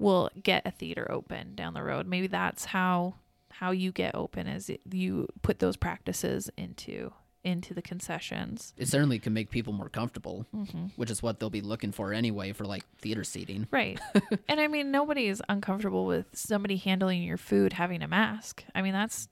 [0.00, 3.14] will get a theater open down the road maybe that's how
[3.62, 7.12] how you get open is you put those practices into
[7.44, 10.86] into the concessions It certainly can make people more comfortable, Mm-hmm.
[10.96, 13.66] which is what they'll be looking for anyway for like theater seating.
[13.70, 14.00] right
[14.48, 18.82] and i mean nobody is uncomfortable with somebody handling your food having a mask i
[18.82, 19.28] mean that's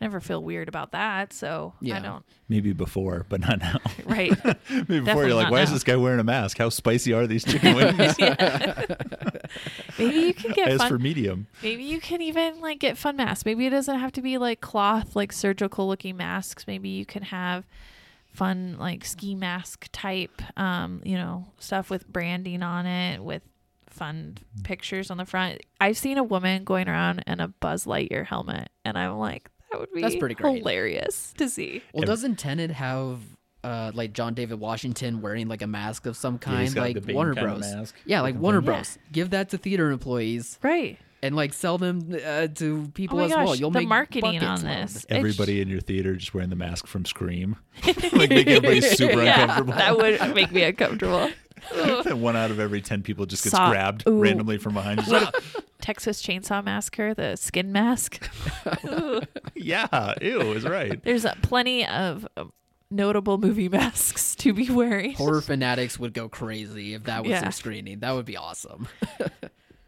[0.00, 3.78] I never feel weird about that so i don't Maybe before, but not now.
[4.04, 6.58] right Maybe before Definitely you're like, not why is this guy wearing a mask?
[6.58, 8.18] How spicy are these chicken wings?
[9.98, 13.16] maybe you can get As fun for medium, Maybe you can even like get fun
[13.16, 13.46] masks.
[13.46, 16.66] Maybe it doesn't have to be like cloth, like surgical looking masks.
[16.66, 17.64] Maybe you can have
[18.26, 23.42] fun like ski mask type, um, you know, stuff with branding on it with
[23.88, 25.60] fun pictures on the front.
[25.80, 29.80] I've seen a woman going around in a Buzz Lightyear helmet, and I'm like, that
[29.80, 30.58] would be That's pretty great.
[30.58, 31.82] hilarious to see.
[31.92, 33.18] Well, Ev- doesn't Tenet have
[33.64, 37.00] uh, like John David Washington wearing like a mask of some kind, got like the
[37.00, 37.74] Bane Warner kind of Bros?
[37.74, 38.66] mask Yeah, like Warner thing.
[38.66, 38.98] Bros.
[39.10, 40.98] Give that to theater employees Right.
[41.22, 43.56] and like sell them uh, to Oh people my as gosh, well.
[43.56, 44.82] You'll the make marketing buckets on load.
[44.88, 45.06] this.
[45.08, 47.56] everybody in your theater just wearing the mask from Scream,
[47.86, 47.96] like
[48.30, 49.72] making everybody super yeah, uncomfortable.
[49.74, 51.30] that would make me uncomfortable.
[52.06, 54.20] And one out of every ten people just gets Saw- grabbed Ooh.
[54.20, 55.00] randomly from behind.
[55.00, 55.34] Just like,
[55.80, 58.28] Texas Chainsaw Massacre, the skin mask.
[59.54, 61.00] Yeah, ew, is right.
[61.04, 62.52] There's uh, plenty of um,
[62.90, 65.14] notable movie masks to be wearing.
[65.14, 67.40] Horror fanatics would go crazy if that was Yeah.
[67.42, 68.00] their screening.
[68.00, 68.88] That would be awesome.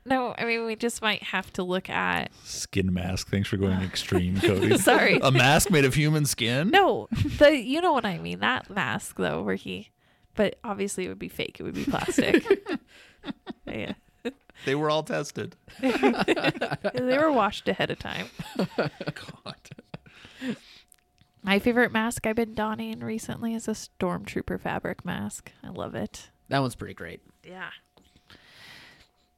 [0.04, 2.30] No, I mean we just might have to look at.
[2.44, 3.28] Skin mask.
[3.28, 4.78] Thanks for going extreme, Cody.
[4.78, 6.70] Sorry, A mask made of human skin?
[6.70, 7.08] no,
[7.38, 8.38] the you know what I mean.
[8.38, 9.90] That mask though, where he,
[10.36, 11.56] but obviously it would be fake.
[11.58, 12.44] It would be plastic.
[13.66, 13.94] yeah,
[14.64, 15.56] They were all tested.
[15.80, 18.26] they were washed ahead of time.
[18.76, 19.56] God.
[21.42, 25.52] My favorite mask I've been donning recently is a stormtrooper fabric mask.
[25.62, 26.30] I love it.
[26.48, 27.20] That one's pretty great.
[27.44, 27.70] Yeah.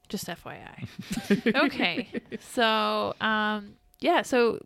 [0.09, 0.87] Just FYI.
[1.67, 2.09] okay.
[2.41, 4.59] So, um, yeah, so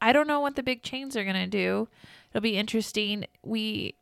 [0.00, 1.86] I don't know what the big chains are going to do.
[2.30, 3.26] It'll be interesting.
[3.44, 3.94] We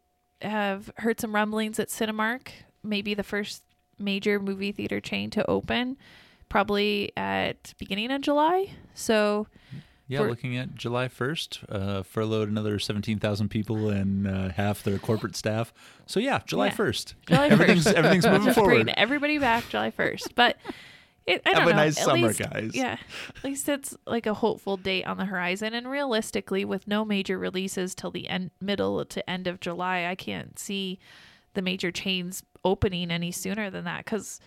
[0.42, 2.48] have heard some rumblings at Cinemark,
[2.83, 3.62] maybe the first
[3.98, 5.96] major movie theater chain to open,
[6.48, 8.70] probably at beginning of July.
[8.94, 9.46] So,
[10.09, 14.98] Yeah, For- looking at July 1st, uh, furloughed another 17,000 people and uh, half their
[14.98, 15.72] corporate staff.
[16.07, 16.74] So, yeah, July Yeah.
[16.76, 17.14] 1st.
[17.26, 17.92] July everything's, 1st.
[17.92, 18.85] everything's moving forward.
[18.87, 20.35] bring everybody back July 1st.
[20.35, 20.57] But
[21.31, 21.77] it, I Have don't Have a know.
[21.85, 22.71] nice At summer, least- guys.
[22.75, 22.97] Yeah.
[23.37, 25.75] At least it's like a hopeful date on the horizon.
[25.75, 30.14] And realistically, with no major releases till the end, middle to end of July, I
[30.14, 30.99] can't see
[31.55, 34.38] the major chains opening any sooner than that because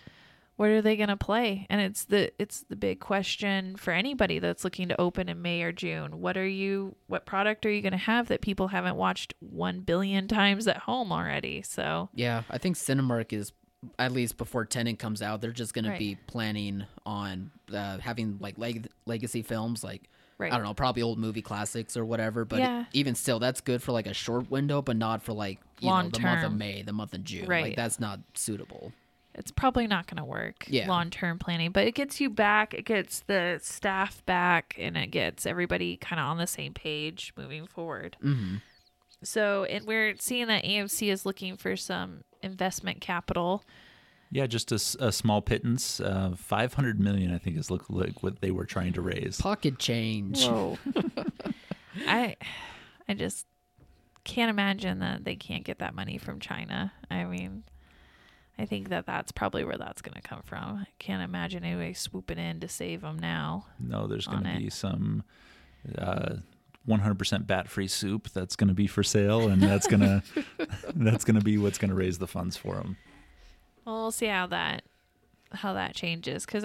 [0.56, 4.38] what are they going to play and it's the it's the big question for anybody
[4.38, 7.82] that's looking to open in may or june what are you what product are you
[7.82, 12.44] going to have that people haven't watched 1 billion times at home already so Yeah,
[12.48, 13.52] I think Cinemark is
[13.98, 15.94] at least before Tenet comes out, they're just going Right.
[15.94, 20.74] to be planning on uh, having like leg- legacy films, like right I don't know,
[20.74, 22.44] probably old movie classics or whatever.
[22.44, 22.84] But Yeah.
[22.92, 26.04] even still, that's good for like a short window, but not for like you Long
[26.06, 26.52] know the month of.
[26.52, 27.46] May, the month of June.
[27.46, 27.64] Right.
[27.64, 28.92] Like that's not suitable.
[29.36, 30.86] it's probably not going to work Yeah.
[30.88, 35.08] long term planning but it gets you back it gets the staff back and it
[35.08, 38.56] gets everybody kind of on the same page moving forward hmm
[39.24, 43.64] so and we're seeing that amc is looking for some investment capital
[44.30, 46.00] Yeah, just a small pittance.
[46.00, 49.40] Uh, 500 million, I think, is look like what they were trying to raise.
[49.40, 50.44] Pocket change.
[50.44, 50.76] Whoa.
[52.08, 52.36] I
[53.08, 53.46] I just
[54.24, 56.92] can't imagine that they can't get that money from China.
[57.10, 57.62] I mean,
[58.58, 60.78] I think that that's probably where that's going to come from.
[60.78, 63.66] I can't imagine anybody swooping in to save them now.
[63.78, 65.24] No, there's going to be some
[65.98, 66.36] uh,
[66.88, 70.22] 100% bat-free soup that's going to be for sale, and that's going to
[70.94, 72.96] that's going to be what's going to raise the funds for them.
[73.84, 74.84] Well, we'll see how that
[75.52, 76.64] how that changes because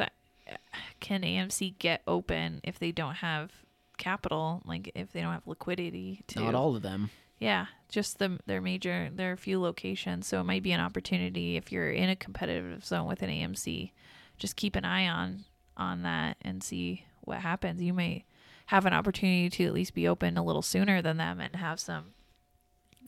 [1.00, 3.52] can AMC get open if they don't have
[3.98, 7.10] capital, like if they don't have liquidity to Not all of them.
[7.40, 10.28] Yeah, just the their major their few locations.
[10.28, 13.92] So it might be an opportunity if you're in a competitive zone with an AMC.
[14.38, 15.46] Just keep an eye on
[15.78, 17.82] on that and see what happens.
[17.82, 18.26] You may
[18.70, 21.80] have an opportunity to at least be open a little sooner than them and have
[21.80, 22.06] some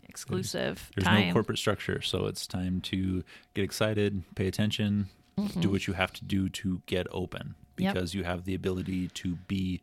[0.10, 5.72] exclusive There's no corporate structure, so it's time to get excited, pay attention, do mm-hmm.
[5.72, 7.94] what you have to do to get open Yep.
[7.94, 9.82] because you have the ability to be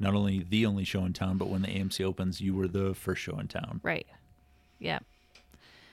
[0.00, 2.92] not only the only show in town, but when the AMC opens, you were the
[2.92, 3.80] first show in town.
[3.84, 4.08] Right.
[4.80, 4.98] Yeah.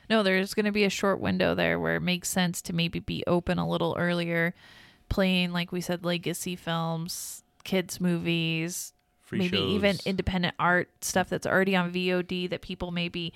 [0.09, 2.97] No, there's going to be a short window there where it makes sense to maybe
[2.99, 4.55] be open a little earlier,
[5.07, 8.93] playing, like we said, legacy films, kids' movies,
[9.29, 9.69] Free maybe shows.
[9.71, 13.31] even independent art stuff that's already on VOD that people maybe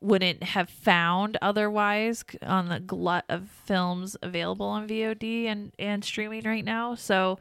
[0.00, 6.44] wouldn't have found otherwise on the glut of films available on VOD and and streaming
[6.44, 6.94] right now.
[6.94, 7.40] So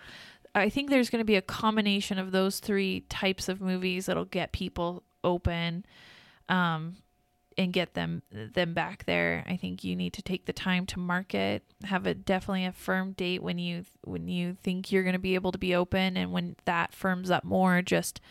[0.56, 4.26] I think there's going to be a combination of those three types of movies that'll
[4.26, 5.86] get people open
[6.48, 6.96] um
[7.60, 9.44] and get them them back there.
[9.48, 13.12] I think you need to take the time to market, have a definitely a firm
[13.12, 16.32] date when you when you think you're going to be able to be open and
[16.32, 18.22] when that firms up more just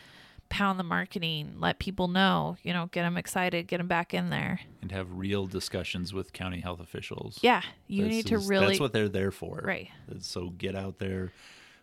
[0.49, 4.31] pound the marketing, let people know, you know, get them excited, get them back in
[4.31, 4.61] there.
[4.81, 7.39] and have real discussions with county health officials.
[7.43, 9.61] Yeah, you This need to is- really That's what they're there for.
[9.63, 9.91] Right.
[10.21, 11.33] So get out there,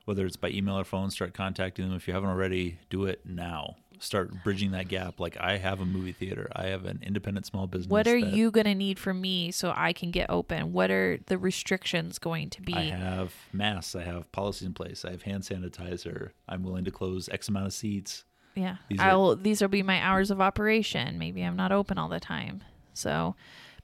[0.06, 1.96] whether it's by email or phone, start contacting them.
[1.96, 3.76] If you haven't already, do it now.
[4.06, 5.20] Start bridging that gap.
[5.20, 6.48] Like I have a movie theater.
[6.56, 7.90] I have an independent small business.
[7.90, 10.74] what are that you going to need from me so I can get open?
[10.74, 12.74] What are the restrictions going to be?
[12.74, 13.96] I have masks.
[13.96, 15.04] I have policies in place.
[15.04, 16.32] I have hand sanitizer.
[16.48, 18.26] I'm willing to close X amount of seats.
[18.54, 18.78] Yeah.
[18.90, 21.18] These I'll these will be my hours of operation.
[21.18, 22.64] Maybe I'm not open all the time.
[22.94, 23.36] So,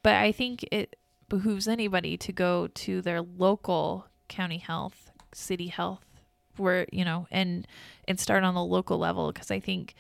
[0.04, 0.96] but I think it
[1.30, 6.06] behooves anybody to go to their local county health, city health
[6.62, 7.68] where, you know, and
[8.08, 9.96] and start on the local level because I think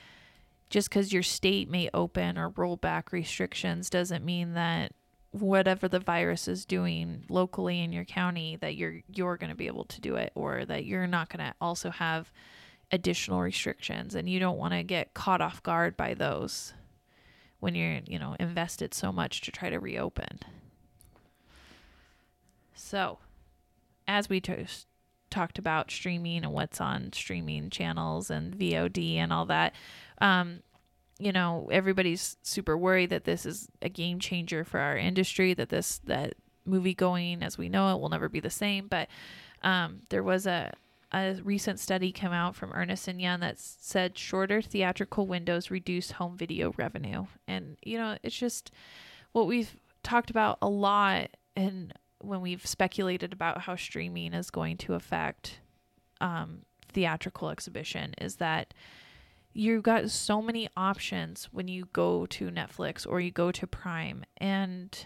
[0.70, 4.94] just cuz your state may open or roll back restrictions doesn't mean that
[5.32, 9.68] whatever the virus is doing locally in your county that you're you're going to be
[9.68, 12.32] able to do it or that you're not going to also have
[12.92, 14.16] additional restrictions.
[14.16, 16.74] And you don't want to get caught off guard by those
[17.60, 20.40] when you're you know invested so much to try to reopen.
[22.74, 23.20] So
[24.08, 24.66] as we t-
[25.32, 29.74] talked about streaming and what's on streaming channels and vod and all that
[30.20, 30.62] um
[31.20, 35.70] you know everybody's super worried that this is a game changer for our industry that
[35.70, 36.34] this that
[36.66, 38.88] movie going as we know it will never be the same.
[38.88, 39.08] But
[39.64, 40.74] um, there was a
[41.14, 46.12] a recent study came out from Ernst and Young that said shorter theatrical windows reduce
[46.12, 48.72] home video revenue, and you know it's just
[49.34, 54.78] what we've talked about a lot, and when we've speculated about how streaming is going
[54.78, 55.60] to affect
[56.20, 56.60] um,
[56.92, 58.74] theatrical exhibition, is that
[59.54, 64.24] you've got so many options when you go to Netflix or you go to Prime,
[64.38, 65.06] and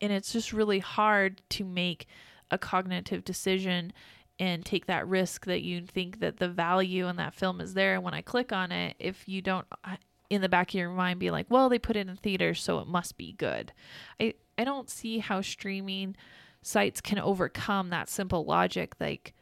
[0.00, 2.06] and it's just really hard to make
[2.50, 3.92] a cognitive decision
[4.38, 7.94] and take that risk that you think that the value in that film is there.
[7.94, 9.96] And when I click on it, if you don't uh,
[10.30, 12.78] in the back of your mind be like, well, they put it in theaters, so
[12.78, 13.72] it must be good.
[14.18, 16.14] I, I don't see how streaming
[16.62, 18.94] sites can overcome that simple logic.
[19.00, 19.34] Like,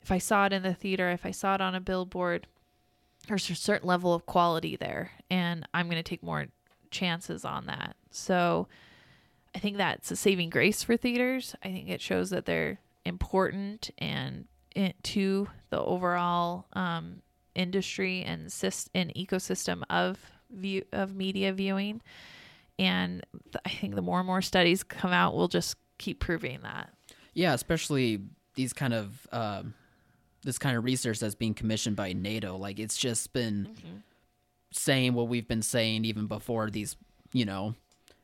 [0.00, 2.46] if I saw it in the theater, if I saw it on a billboard,
[3.26, 6.46] there's a certain level of quality there, and I'm going to take more
[6.92, 7.96] chances on that.
[8.12, 8.68] So,
[9.56, 11.56] I think that's a saving grace for theaters.
[11.64, 14.46] I think it shows that they're important and
[15.02, 17.22] to the overall um,
[17.56, 22.02] industry and syst- and ecosystem of view of media viewing.
[22.78, 23.24] And
[23.64, 26.90] I think the more and more studies come out, we'll just keep proving that.
[27.34, 28.20] Yeah, especially
[28.54, 29.74] these kind of um,
[30.42, 32.56] this kind of research that's being commissioned by NATO.
[32.56, 34.02] Like it's just been
[34.72, 36.96] saying what we've been saying even before these,
[37.32, 37.74] you know,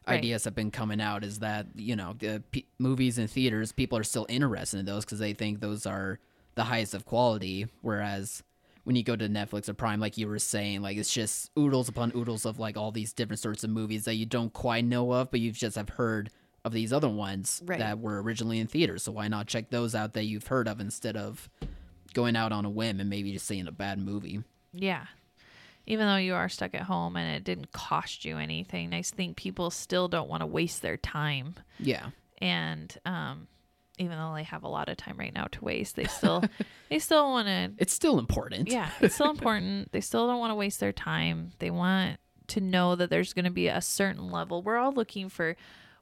[0.07, 0.19] Right.
[0.19, 1.25] ideas have been coming out.
[1.25, 5.03] Is that you know the p- movies and theaters, people are still interested in those
[5.07, 6.19] because they think those are
[6.57, 7.69] the highest of quality.
[7.81, 8.43] Whereas
[8.85, 11.88] when you go to Netflix or Prime, like you were saying, like it's just oodles
[11.88, 15.12] upon oodles of like all these different sorts of movies that you don't quite know
[15.12, 16.31] of, but you've just have heard
[16.64, 17.79] of these other ones Right.
[17.79, 19.03] that were originally in theaters.
[19.03, 21.49] So why not check those out that you've heard of instead of
[22.14, 24.42] going out on a whim and maybe just seeing a bad movie?
[24.73, 25.07] Yeah.
[25.87, 29.37] Even though you are stuck at home and it didn't cost you anything, I think
[29.37, 31.55] people still don't want to waste their time.
[31.79, 32.07] Yeah.
[32.38, 33.47] And um,
[33.99, 36.43] even though they have a lot of time right now to waste, they still
[36.91, 38.69] they still want to It's still important.
[38.69, 39.93] yeah, it's still important.
[39.93, 41.53] They still don't want to waste their time.
[41.59, 44.63] They want to know that there's going to be a certain level.
[44.63, 45.57] We're all looking for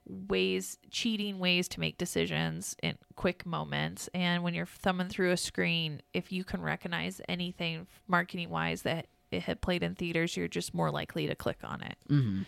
[0.05, 4.09] ways, cheating ways to make decisions in quick moments.
[4.13, 9.07] And when you're thumbing through a screen, if you can recognize anything marketing wise that
[9.31, 11.97] it had played in theaters, you're just more likely to click on it.
[12.09, 12.43] hmm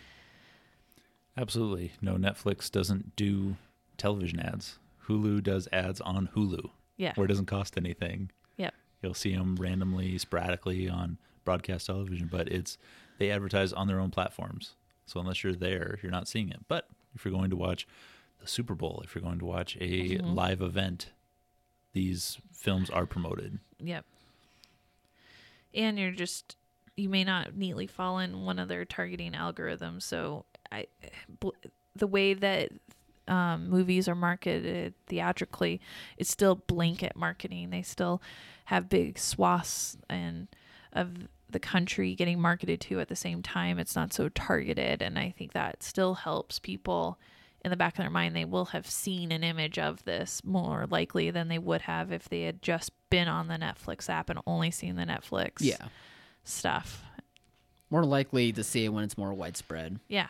[1.37, 1.91] Absolutely.
[2.01, 3.57] No, Netflix doesn't do
[3.97, 4.79] television ads.
[5.07, 7.13] Hulu does ads on Hulu, Yeah.
[7.15, 8.31] where it doesn't cost anything.
[8.57, 8.73] Yep.
[9.01, 12.77] You'll see them randomly, sporadically on broadcast television, but it's
[13.17, 14.73] they advertise on their own platforms.
[15.05, 16.61] So unless you're there, you're not seeing it.
[16.67, 17.87] But if you're going to watch
[18.41, 19.79] the Super Bowl, if you're going to watch a
[20.17, 20.33] mm-hmm.
[20.33, 21.11] live event,
[21.93, 23.59] these films are promoted.
[23.79, 24.05] Yep.
[25.73, 26.55] and you're just
[26.97, 30.03] you may not neatly fall in one of their targeting algorithms.
[30.03, 30.87] So I,
[31.95, 32.71] the way that
[33.27, 35.81] um, movies are marketed theatrically,
[36.17, 37.69] it's still blanket marketing.
[37.69, 38.21] They still
[38.65, 40.47] have big swaths and
[40.93, 43.77] of the country getting marketed to at the same time.
[43.79, 47.19] It's not so targeted, and I think that still helps people
[47.63, 48.35] in the back of their mind.
[48.35, 52.29] They will have seen an image of this more likely than they would have if
[52.29, 55.87] they had just been on the Netflix app and only seen the Netflix Yeah.
[56.43, 57.03] stuff.
[57.89, 59.99] More likely to see it when it's more widespread.
[60.07, 60.27] Yeah.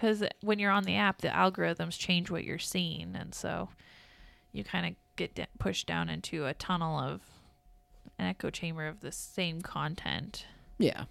[0.00, 3.14] Because when you're on the app, the algorithms change what you're seeing.
[3.14, 3.68] And so
[4.50, 7.20] you kind of get d- pushed down into a tunnel of
[8.18, 10.46] an echo chamber of the same content.
[10.78, 11.04] Yeah.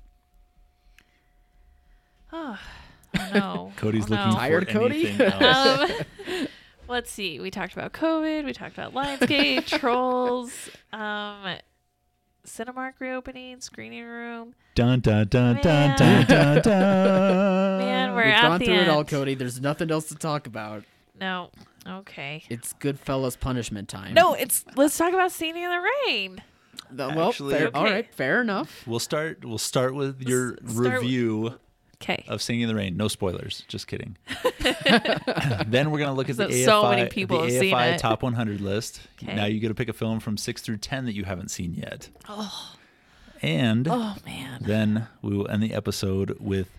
[2.33, 2.59] Oh,
[3.17, 3.71] oh no.
[3.77, 4.33] Cody's Oh, looking no.
[4.35, 5.07] Tired, for Cody?
[5.09, 5.91] anything else.
[5.91, 6.47] Um,
[6.87, 7.39] let's see.
[7.39, 8.45] We talked about COVID.
[8.45, 10.51] We talked about Lionsgate, Trolls,
[10.93, 11.57] um,
[12.49, 14.55] Cinemark reopening, screening room.
[14.75, 15.97] dun dun dun dun Man.
[15.97, 17.79] dun dun dun.
[17.79, 18.83] Man, we're We've at gone the through end.
[18.83, 19.35] it all, Cody.
[19.35, 20.83] There's nothing else to talk about.
[21.19, 21.51] No.
[21.87, 22.43] Okay.
[22.49, 24.13] It's Goodfellas punishment time.
[24.13, 26.41] No, it's let's talk about Singing in the Rain.
[26.91, 27.93] The- well, Actually- fair, all Okay.
[27.93, 28.83] right, fair enough.
[28.87, 29.45] We'll start.
[29.45, 31.59] We'll start with your Let's start- review
[32.01, 32.23] Okay.
[32.29, 32.95] of Singing in the Rain.
[32.95, 33.63] No spoilers.
[33.67, 34.17] Just kidding.
[35.67, 39.01] then we're gonna look at the AFI, so many people the AFI top 100 list.
[39.21, 39.35] Okay.
[39.35, 41.73] Now you get to pick a film from six through ten that you haven't seen
[41.73, 42.09] yet.
[42.27, 42.75] Oh.
[43.41, 44.59] And Oh man.
[44.61, 46.69] then we will end the episode with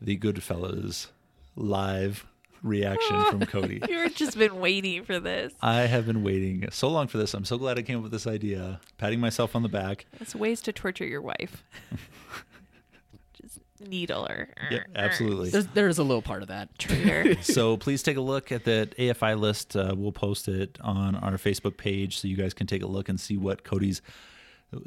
[0.00, 1.08] the Goodfellas
[1.56, 2.26] live
[2.62, 3.80] reaction from Cody.
[3.88, 5.52] You've just been waiting for this.
[5.62, 7.32] I have been waiting so long for this.
[7.34, 8.80] I'm so glad I came up with this idea.
[8.98, 10.06] Patting myself on the back.
[10.20, 11.62] It's ways to torture your wife.
[13.78, 14.48] Just needle her.
[14.70, 15.50] Yeah, absolutely.
[15.50, 16.78] There's there's a little part of that.
[16.78, 17.36] Traitor.
[17.42, 19.76] so please take a look at that AFI list.
[19.76, 23.08] Uh, we'll post it on our Facebook page so you guys can take a look
[23.08, 24.02] and see what Cody's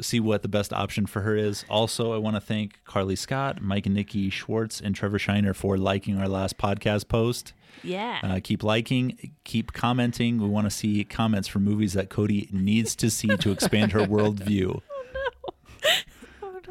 [0.02, 1.64] see what the best option for her is.
[1.70, 5.78] Also, I want to thank Carly Scott, Mike and Nikki Schwartz, and Trevor Shiner for
[5.78, 7.54] liking our last podcast post.
[7.82, 8.20] yeah.
[8.22, 10.40] Uh, keep liking, keep commenting.
[10.42, 14.02] We want to see comments for movies that Cody needs to see to expand her
[14.02, 14.82] worldview.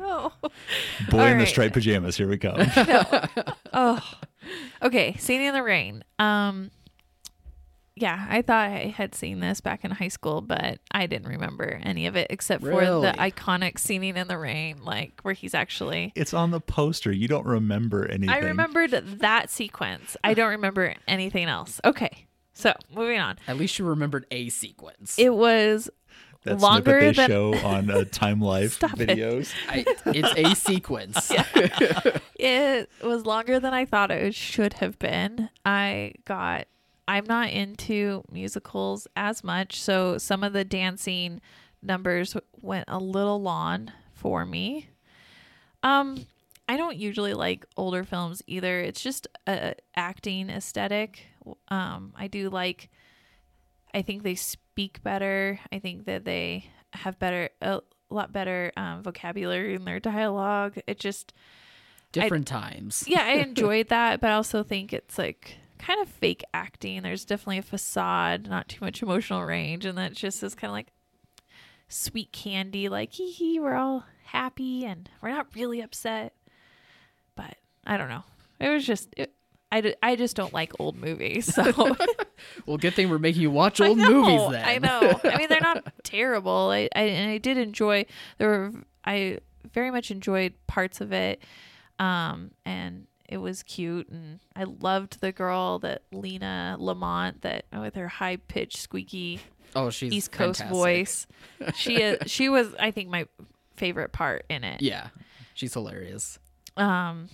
[0.08, 0.32] No.
[1.10, 1.48] Boy All in the right.
[1.48, 2.58] striped pajamas, here we come.
[3.72, 4.00] Oh.
[4.82, 6.02] Okay, Singing in the Rain.
[6.18, 6.70] Um
[8.00, 11.80] yeah, I thought I had seen this back in high school, but I didn't remember
[11.82, 13.10] any of it except for Really?
[13.10, 17.10] the iconic Singing in the Rain, like where he's actually it's on the poster.
[17.12, 18.30] You don't remember anything.
[18.30, 20.16] I remembered that sequence.
[20.22, 21.80] I don't remember anything else.
[21.84, 22.26] Okay.
[22.54, 23.38] So, moving on.
[23.46, 25.16] At least you remembered a sequence.
[25.16, 25.88] It was
[26.48, 29.08] that longer snippet they than show on uh, Time Life Stop it.
[29.08, 29.52] videos.
[29.68, 31.30] I, it's a sequence.
[32.38, 35.50] it was longer than I thought it should have been.
[35.64, 36.66] I got
[37.06, 41.40] I'm not into musicals as much, so some of the dancing
[41.82, 44.88] numbers went a little long for me.
[45.82, 46.26] Um
[46.68, 48.80] I don't usually like older films either.
[48.80, 51.26] It's just a acting aesthetic.
[51.68, 52.90] Um I do like
[53.94, 54.34] I think they
[54.78, 55.58] speak better.
[55.72, 60.78] I think that they have better a lot better um, vocabulary in their dialogue.
[60.86, 61.32] It just
[62.12, 63.02] Different times.
[63.08, 67.02] yeah, I enjoyed that, but I also think it's like kind of fake acting.
[67.02, 70.74] There's definitely a facade, not too much emotional range, and that just is kind of
[70.74, 70.92] like
[71.88, 76.34] sweet candy, like hee hee, we're all happy and we're not really upset.
[77.34, 78.22] But I don't know.
[78.60, 79.34] It was just it,
[79.72, 81.52] I, d- I just don't like old movies.
[81.52, 81.96] So
[82.66, 84.64] Well, good thing we're making you watch old know, movies then.
[84.64, 85.20] I know.
[85.24, 86.70] I mean, they're not terrible.
[86.70, 88.06] I, I and I did enjoy.
[88.38, 88.72] There were
[89.04, 89.38] I
[89.72, 91.42] very much enjoyed parts of it,
[91.98, 97.94] um, and it was cute, and I loved the girl that Lina Lamont that with
[97.94, 99.40] her high pitched squeaky
[99.76, 100.76] Oh, she's East Coast fantastic.
[100.76, 101.26] voice.
[101.74, 103.26] She is, she was I think my
[103.76, 104.80] favorite part in it.
[104.80, 105.08] Yeah,
[105.54, 106.38] she's hilarious.
[106.76, 107.28] Um,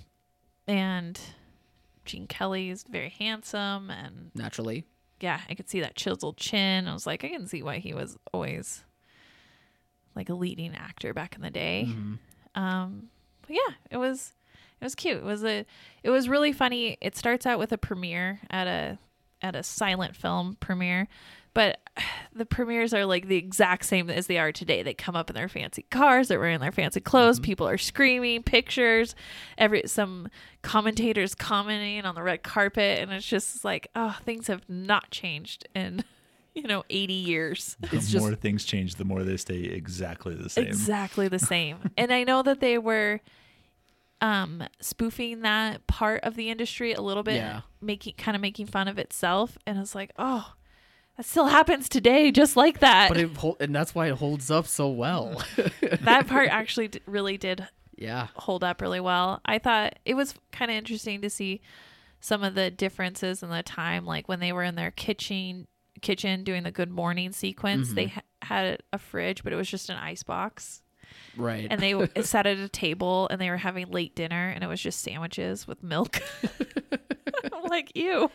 [0.66, 1.20] and
[2.05, 4.86] Gene Kelly is very handsome and Naturally,
[5.25, 6.87] yeah, I could see that chiseled chin.
[6.87, 8.85] I was like, I can see why he was always
[10.14, 11.89] like a leading actor back in the day.
[12.55, 13.09] Um,
[13.41, 14.35] but yeah, it was
[14.81, 15.16] it was cute.
[15.16, 15.64] It was a
[16.03, 16.99] it was really funny.
[17.01, 18.99] It starts out with a premiere at a
[19.41, 21.09] at a silent film premiere,
[21.55, 21.80] but
[22.34, 24.82] the premieres are like the exact same as they are today.
[24.82, 28.42] They come up in their fancy cars, they're wearing their fancy clothes, people are screaming,
[28.42, 29.14] pictures,
[29.57, 30.28] every some
[30.62, 35.66] commentators commenting on the red carpet, and it's just like, oh, things have not changed
[35.74, 36.02] in
[36.55, 37.76] you know 80 years.
[37.80, 40.66] The It's just- more things change, the more they stay exactly the same.
[40.66, 41.90] exactly the same.
[41.96, 43.20] and I know that they were
[44.20, 47.62] um spoofing that part of the industry a little bit Yeah.
[47.80, 50.52] making kind of making fun of itself and it's like, "Oh,
[51.16, 53.08] That still happens today, just like that.
[53.08, 55.42] But it hol- and that's why it holds up so well.
[56.00, 58.28] that part actually d- really did yeah.
[58.34, 59.40] hold up really well.
[59.44, 61.60] I thought it was kind of interesting to see
[62.20, 65.68] some of the differences in the time, like when they were in their kitchen
[66.00, 67.92] kitchen doing the good morning sequence.
[67.92, 68.18] They mm-hmm.
[68.42, 70.82] ha- had a fridge, but it was just an ice box,
[71.36, 71.66] Right.
[71.70, 74.80] and they sat at a table and they were having late dinner, and it was
[74.80, 76.20] just sandwiches with milk.
[77.52, 78.30] I'm like, ew.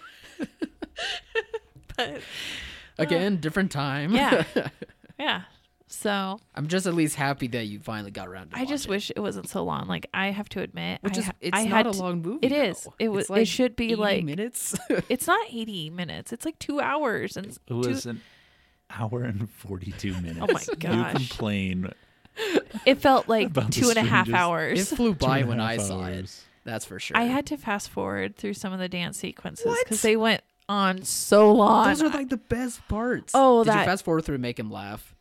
[1.99, 2.21] But
[2.97, 4.13] Again, different time.
[4.13, 4.43] yeah,
[5.19, 5.41] yeah.
[5.91, 8.61] So I'm just at least happy that you finally got around to it.
[8.61, 8.89] I just it.
[8.89, 9.87] wish it wasn't so long.
[9.87, 12.21] Like I have to admit, Which I, is it's I not had a to- long
[12.21, 12.45] movie.
[12.45, 12.83] It is.
[12.83, 12.93] though.
[12.99, 13.29] It was.
[13.29, 14.75] Like it should be 80 like minutes.
[15.09, 16.31] It's not 80 minutes.
[16.31, 18.21] It's like two hours and It two, was an
[18.91, 20.39] hour and 42 minutes.
[20.41, 21.13] Oh my You gosh.
[21.29, 21.91] complain
[22.85, 24.79] it felt like About two and a half hours.
[24.79, 24.93] it hours.
[24.93, 26.43] flew by when I half saw it.
[26.63, 27.17] That's for sure.
[27.17, 31.03] I had to fast forward through some of the dance sequences because they went on
[31.03, 31.87] so long.
[31.89, 33.31] Those are like the best parts.
[33.35, 35.15] Oh, Did that- you fast forward through make him laugh?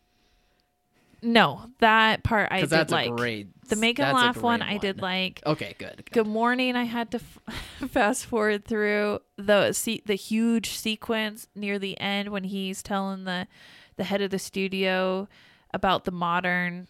[1.20, 3.10] no, that part I did that's like.
[3.10, 3.48] a great.
[3.68, 5.42] the make him laugh one, great I did like.
[5.44, 5.96] Okay, good.
[5.96, 6.10] good.
[6.12, 6.76] Good morning.
[6.76, 7.16] I had to
[7.48, 13.24] f- fast forward through the se- the huge sequence near the end when he's telling
[13.24, 13.48] the
[13.96, 15.26] the head of the studio
[15.74, 16.86] about the modern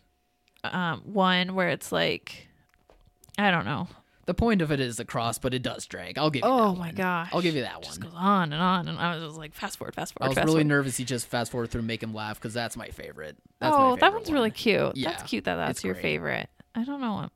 [0.62, 2.48] um, one where it's like
[3.38, 3.88] I don't know.
[4.28, 6.18] The point of it is the cross, but it does drag.
[6.18, 6.48] I'll give you.
[6.50, 6.94] Oh my one.
[6.94, 7.30] gosh!
[7.32, 8.10] I'll give you that It just one.
[8.10, 10.26] goes on and on, and I was just like, fast forward, fast forward.
[10.26, 10.66] I was really forward.
[10.66, 10.98] nervous.
[10.98, 13.38] He just fast forward through make him laugh because that's my favorite.
[13.58, 14.34] That's my oh, that one's one.
[14.34, 14.96] really cute.
[14.98, 16.02] Yeah, that's cute that that's your great.
[16.02, 16.50] favorite.
[16.74, 17.30] I don't know what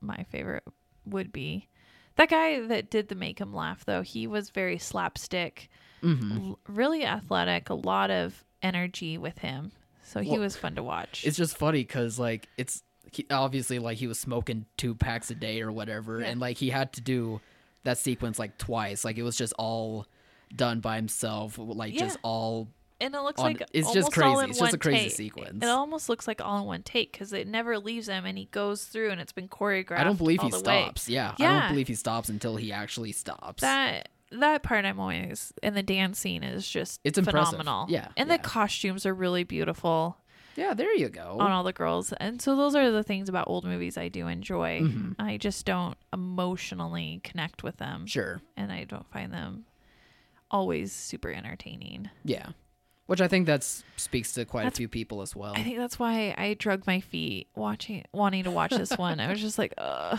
[0.00, 0.64] my favorite
[1.04, 1.68] would be.
[2.16, 5.68] That guy that did the make him laugh though, he was very slapstick,
[6.02, 6.48] Mhm.
[6.52, 9.72] l- really athletic, a lot of energy with him.
[10.04, 11.22] So he Well, was fun to watch.
[11.26, 12.82] It's just funny because like it's
[13.12, 16.26] he, obviously like he was smoking two packs a day or whatever, Yeah.
[16.28, 17.40] and like he had to do
[17.84, 19.04] that sequence like twice.
[19.04, 20.06] Like it was just all
[20.54, 22.68] done by himself, like just all.
[23.00, 24.50] and it looks on- like it's just crazy.
[24.50, 25.12] It's just a crazy take.
[25.12, 25.62] sequence.
[25.64, 28.46] It almost looks like all in one take because it never leaves him, and he
[28.46, 29.98] goes through, and it's been choreographed.
[29.98, 31.08] I don't believe he stops.
[31.08, 33.60] Yeah, I don't believe he stops until he actually stops.
[33.62, 37.58] that that part I'm always and the dance scene is just It's impressive.
[37.58, 37.86] phenomenal.
[37.88, 38.36] Yeah, and yeah.
[38.36, 40.18] the costumes are really beautiful
[40.56, 41.36] yeah, there you go.
[41.40, 44.26] on all the girls, and so those are the things about old movies I do
[44.28, 44.80] enjoy.
[44.80, 45.14] Mhm.
[45.18, 48.40] I just don't emotionally connect with them, Sure.
[48.56, 49.64] and I don't find them
[50.50, 52.10] always super entertaining.
[52.24, 52.48] Yeah.
[53.06, 55.52] Which I think that speaks to quite That's- a few people as well.
[55.56, 59.18] I think that's why I drug my feet watching, wanting to watch this one.
[59.20, 60.18] I was just like, ugh.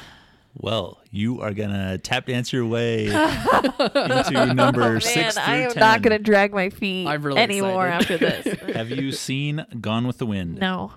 [0.54, 5.72] Well, you are gonna tap dance your way into number six through Oh, I am
[5.72, 5.80] 10.
[5.80, 8.22] not going to drag my feet I'm really anymore excited.
[8.24, 8.76] after this.
[8.76, 10.58] Have you seen Gone with the Wind?
[10.60, 10.92] no.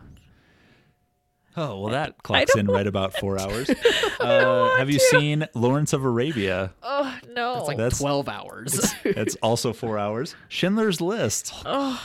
[1.56, 3.70] Oh well, that clocks in right about four hours.
[4.18, 5.04] Uh, have you to.
[5.04, 6.72] seen Lawrence of Arabia?
[6.82, 7.54] Oh no.
[7.54, 8.94] That's like That's- 12 hours.
[9.04, 10.34] That's also four hours.
[10.48, 11.54] Schindler's List.
[11.64, 12.02] oh,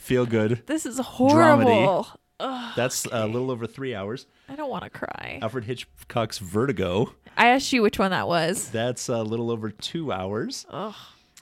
[0.00, 0.64] Feel good.
[0.66, 2.08] this is horrible.
[2.40, 4.26] Ugh, That's uh, a little over three hours.
[4.48, 5.38] I don't want to cry.
[5.42, 7.14] Alfred Hitchcock's Vertigo.
[7.36, 8.70] I asked you which one that was.
[8.70, 10.66] That's a little over two hours.
[10.70, 10.94] Ugh.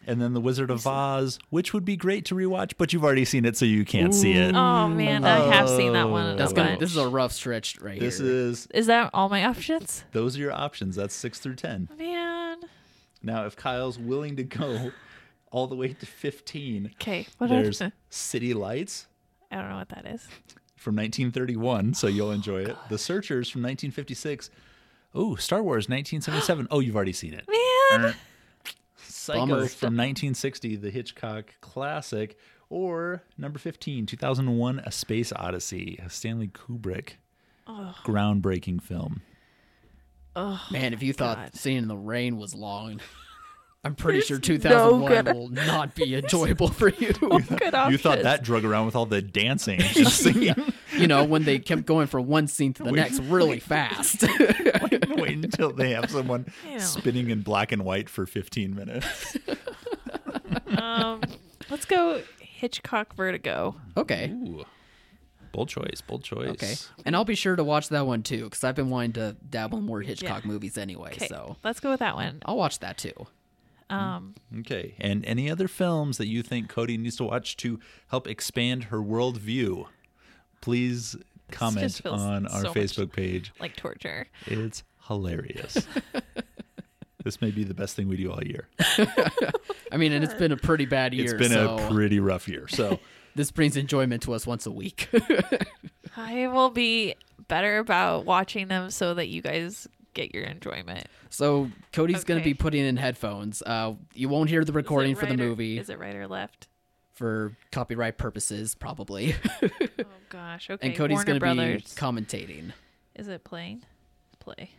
[0.07, 3.24] And then The Wizard of Oz, which would be great to rewatch, but you've already
[3.24, 4.55] seen it, so you can't see it.
[4.55, 6.36] Oh man, I have seen that one.
[6.36, 6.78] That's a gonna.
[6.78, 8.28] This is a rough stretch right This here.
[8.28, 10.05] is Is that all my options?
[10.12, 10.96] those are your options.
[10.96, 11.88] That's six through ten.
[11.99, 12.59] Man.
[13.22, 14.92] Now, if Kyle's willing to go
[15.51, 17.26] all the way to fifteen, Okay.
[17.38, 19.09] What there's are, City Lights
[19.51, 20.26] I don't know what that is.
[20.79, 22.76] From 1931, so you'll enjoy it.
[22.89, 24.51] The Searchers from 1956.
[25.14, 26.68] Oh, Star Wars 1977.
[26.70, 27.47] Oh, you've already seen it.
[27.49, 28.05] Man.
[28.11, 28.14] Er,
[28.97, 29.57] Psycho Bummer.
[29.66, 32.39] from 1960, the Hitchcock classic,
[32.70, 37.14] or number 15, 2001, A Space Odyssey, a Stanley Kubrick
[38.05, 39.22] groundbreaking film.
[40.37, 41.37] Oh, Man, if you God.
[41.37, 43.01] thought Singing in the Rain was long,
[43.85, 47.12] I'm pretty sure no 2001 good- will not be enjoyable for you.
[47.12, 47.74] good.
[47.91, 50.55] You thought that drug around with all the dancing, just singing.
[50.97, 54.24] you know, when they kept going from one scene to the next really fast.
[55.16, 59.37] Wait until they have someone I spinning in black and white for 15 minutes.
[60.76, 61.22] Um,
[61.70, 63.74] let's go Hitchcock Vertigo.
[63.97, 64.31] okay.
[64.31, 64.64] Ooh.
[65.53, 66.51] Bold choice, bold choice.
[66.51, 66.74] Okay.
[67.05, 69.79] And I'll be sure to watch that one too, because I've been wanting to dabble
[69.79, 71.11] in more Hitchcock movies anyway.
[71.12, 71.26] Okay.
[71.26, 72.43] So Let's go with that one.
[72.45, 73.12] I'll watch that too.
[73.91, 74.95] Um, Okay.
[74.99, 77.78] And any other films that you think Cody needs to watch to
[78.09, 79.86] help expand her worldview,
[80.61, 81.16] please
[81.51, 83.53] comment on our so Facebook page.
[83.61, 84.26] like torture.
[84.47, 85.86] It's hilarious.
[87.24, 88.68] this may be the best thing we do all year.
[89.91, 91.24] I mean, and it's been a pretty bad year.
[91.24, 92.68] It's been so a pretty rough year.
[92.68, 92.99] So
[93.34, 95.09] this brings enjoyment to us once a week.
[96.16, 97.14] I will be
[97.49, 99.89] better about watching them so that you guys
[100.19, 101.07] get your enjoyment.
[101.31, 102.51] so Cody's going to Okay.
[102.51, 103.62] be putting in headphones.
[103.64, 105.79] Uh, you won't hear the Is it recording for the right or- movie.
[105.79, 106.69] Is it right or left?
[107.14, 109.35] for copyright purposes, probably.
[110.01, 110.71] Oh gosh.
[110.71, 110.87] Okay.
[110.87, 111.95] and Cody's Warner going to be Brothers.
[111.97, 112.73] commentating.
[113.16, 113.83] Is it playing?
[114.39, 114.71] Play.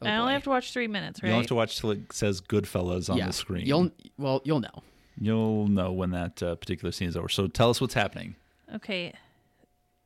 [0.00, 1.28] Oh, I only have to watch three minutes, right?
[1.28, 3.66] You don't have to watch till it says Goodfellas on yeah, the screen.
[3.66, 4.82] You'll well, you'll know.
[5.18, 7.28] You'll know when that uh, particular scene is over.
[7.28, 8.36] So tell us what's happening.
[8.74, 9.12] Okay.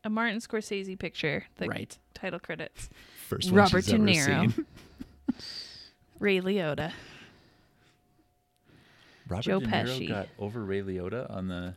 [0.05, 1.45] A Martin Scorsese picture.
[1.57, 1.99] The right.
[2.14, 2.89] title credits.
[3.29, 4.55] First one Robert she's De ever Niro.
[4.55, 4.66] seen.
[6.18, 6.93] Ray Liotta.
[9.29, 10.09] Robert Joe De Niro Pesci.
[10.09, 11.74] got over Ray Liotta on the.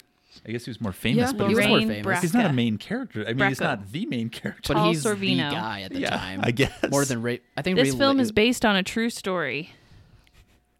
[0.48, 2.22] I guess he was more famous, Yeah, but he's was not, more Lorraine famous.
[2.22, 3.26] he's not a main character.
[3.28, 3.64] I mean, he's Bracco.
[3.64, 4.74] not the main character.
[4.74, 5.50] But Paul he's Sorvino.
[5.50, 6.40] the guy at the Yeah, time.
[6.42, 7.42] I guess More than Ray.
[7.58, 9.72] I think This Ray film Li- is based on a true story.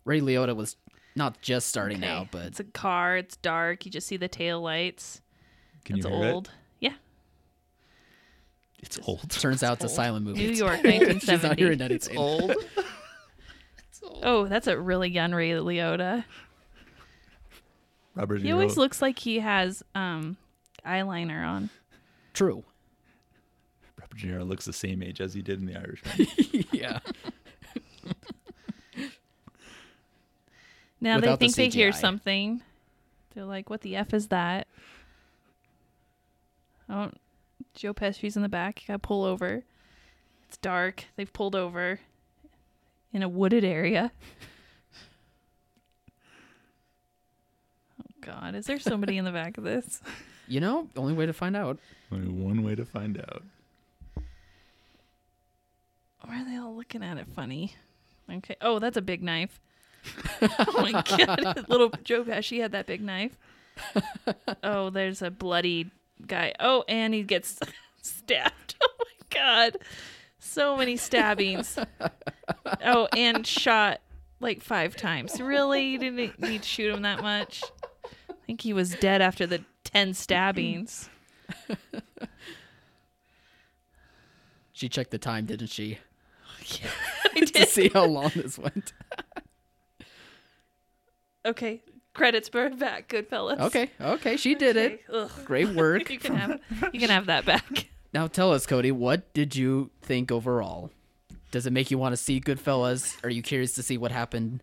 [0.06, 0.78] Ray Liotta was
[1.18, 2.08] not just starting Okay.
[2.08, 3.18] out, but It's a car.
[3.18, 3.86] It's dark.
[3.86, 5.22] You just see the tail lights.
[5.84, 6.50] Can it's you hear old.
[8.82, 8.88] Yeah.
[8.88, 8.98] It?
[8.98, 9.30] It's old.
[9.30, 10.48] turns out it's a silent movie.
[10.48, 11.62] New York, She's not 1970.
[11.62, 12.18] hearing anything.
[12.18, 12.54] old.
[14.24, 16.24] Oh, that's a really young Ray Liotta.
[18.16, 20.38] Robert De He always looks like he has um
[20.86, 21.70] eyeliner on.
[22.34, 22.64] True.
[24.00, 26.28] Robert De Niro looks the same age as he did in The Irishman.
[26.72, 27.00] yeah.
[31.00, 32.62] Now Without they think they hear something.
[33.34, 34.68] They're like, "What the f is that?"
[36.90, 37.10] Oh,
[37.74, 38.82] Joe Pesci's in the back.
[38.82, 39.64] You got to pull over.
[40.48, 41.06] It's dark.
[41.16, 42.00] They've pulled over
[43.14, 44.12] in a wooded area.
[48.00, 50.02] Oh God, is there somebody in the back of this?
[50.48, 51.80] You know, only way to find out.
[52.12, 53.44] Only one way to find out.
[56.26, 57.76] Why are they all looking at it funny?
[58.30, 58.58] Okay.
[58.60, 59.62] Oh, that's a big knife.
[60.42, 63.38] oh my god, little Joe Pesci had that big knife.
[64.62, 65.90] Oh, there's a bloody
[66.28, 66.54] guy.
[66.60, 67.60] Oh, and he gets
[68.02, 68.76] stabbed.
[68.84, 69.78] Oh my god,
[70.40, 71.78] so many stabbings.
[72.84, 74.02] Oh, and shot
[74.40, 75.40] like five times.
[75.40, 77.64] Really, you didn't need to shoot him that much.
[78.30, 81.10] I think he was dead after the ten stabbings.
[84.74, 86.00] She checked the time, didn't she?
[86.82, 86.90] Yeah,
[87.36, 87.68] I to did.
[87.70, 88.94] see how long this went.
[91.46, 91.84] Okay,
[92.14, 93.60] credits for back, Goodfellas.
[93.60, 95.02] Okay, okay, she did it.
[95.12, 95.30] Ugh.
[95.46, 96.10] Great work.
[96.12, 96.60] You can have
[96.94, 97.88] you can have that back.
[98.14, 100.92] Now tell us, Cody, what did you think overall?
[101.52, 103.16] Does it make you want to see Goodfellas?
[103.24, 104.62] Are you curious to see what happened?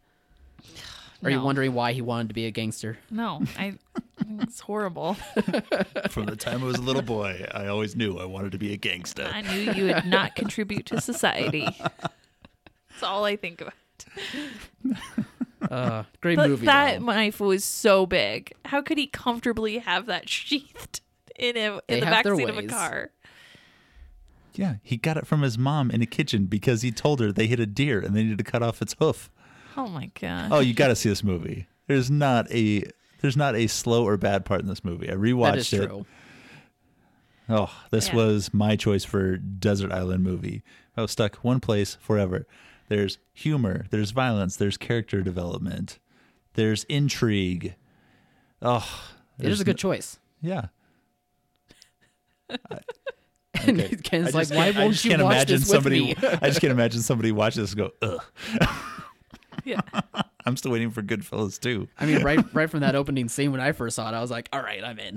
[1.25, 2.99] Are you wondering why he wanted to be a gangster?
[3.11, 5.15] No, I, I think it's horrible.
[6.11, 8.75] From the time I was a little boy, I always knew I wanted to be
[8.75, 9.25] a gangster.
[9.25, 11.67] I knew you would not contribute to society.
[11.81, 13.75] That's all I think about.
[15.71, 16.67] Uh, great But movie.
[16.67, 17.07] that though.
[17.07, 18.53] knife was so big.
[18.65, 21.01] How could he comfortably have that sheathed
[21.39, 23.11] in a, They in the have back seat of a car?
[24.55, 27.47] Yeah, he got it from his mom in the kitchen because he told her they
[27.47, 29.31] hit a deer and they needed to cut off its hoof.
[29.77, 30.49] Oh my god!
[30.53, 31.69] Oh, you got to see this movie.
[31.87, 32.83] There's not a
[33.21, 35.09] there's not a slow or bad part in this movie.
[35.11, 35.87] I rewatched that is it.
[35.87, 36.07] true.
[37.49, 38.17] Oh, this Yeah.
[38.17, 40.63] was my choice for desert island movie.
[40.97, 42.47] I was stuck one place forever.
[42.89, 45.99] There's humor, there's violence, there's character development,
[46.55, 47.75] there's intrigue.
[48.63, 48.87] Oh,
[49.39, 50.19] It is a good choice.
[50.41, 50.67] yeah.
[53.67, 53.97] And Okay.
[53.97, 56.01] Ken's I like, why can't- I won't you watch imagine this somebody.
[56.15, 56.29] with me?
[56.43, 58.23] I just can't imagine somebody watch this and go, ugh.
[59.65, 59.81] Yeah.
[60.47, 61.89] I'm still waiting for Goodfellas too.
[61.99, 64.31] I mean, right, right from that opening scene when I first saw it, I was
[64.31, 65.17] like, all right, I'm in.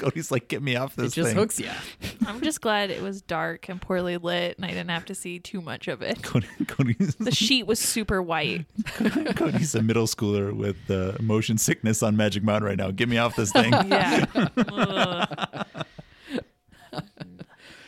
[0.00, 1.36] Cody's like, get me off it this just thing.
[1.36, 1.70] hooks you.
[2.26, 5.38] I'm just glad it was dark and poorly lit, and I didn't have to see
[5.38, 6.22] too much of it.
[6.22, 8.66] Cody, Cody's, The sheet was super white.
[9.36, 12.90] Cody's a middle schooler with uh, motion sickness on Magic Mountain right now.
[12.90, 13.72] Get me off this thing.
[13.90, 14.24] Yeah.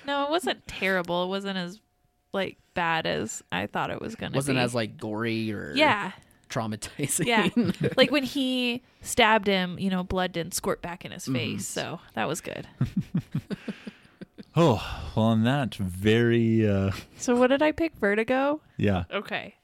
[0.07, 1.25] No, it wasn't terrible.
[1.25, 1.81] It wasn't as
[2.33, 4.35] like bad as I thought it was gonna be.
[4.35, 4.61] It Wasn't be.
[4.63, 6.13] as like gory or yeah,
[6.53, 7.27] traumatizing.
[7.27, 7.49] yeah.
[7.97, 11.35] like when he stabbed him, you know, blood didn't squirt back in his Mm-hmm.
[11.35, 12.67] face, so that was good.
[14.55, 14.85] Oh,
[15.17, 17.95] well, on that very, uh, So what did I pick?
[17.97, 18.61] Vertigo.
[18.77, 19.05] yeah.
[19.11, 19.55] Okay,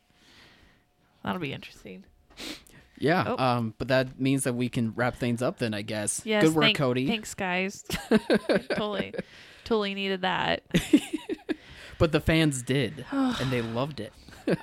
[1.22, 2.04] that'll be interesting.
[2.96, 3.24] Yeah.
[3.26, 3.36] Oh.
[3.44, 6.22] Um, but that means that we can wrap things up then, I guess.
[6.24, 7.06] Yes, Good work, thank- Cody.
[7.06, 7.84] Thanks, guys.
[8.70, 9.12] totally,
[9.64, 10.62] totally needed that.
[11.98, 14.14] But the fans did, and they loved it.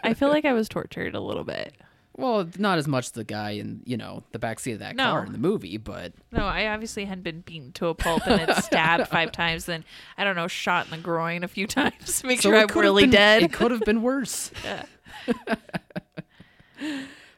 [0.03, 1.75] I feel like I was tortured a little bit.
[2.17, 5.11] Well, not as much the guy in you know the backseat of that No.
[5.11, 8.39] car in the movie, but No, I obviously hadn't been beaten to a pulp and
[8.47, 9.83] then stabbed five times, then
[10.17, 12.67] I don't know, shot in the groin a few times to make So sure I'm
[12.79, 13.43] really been- dead.
[13.43, 14.51] It could have been worse.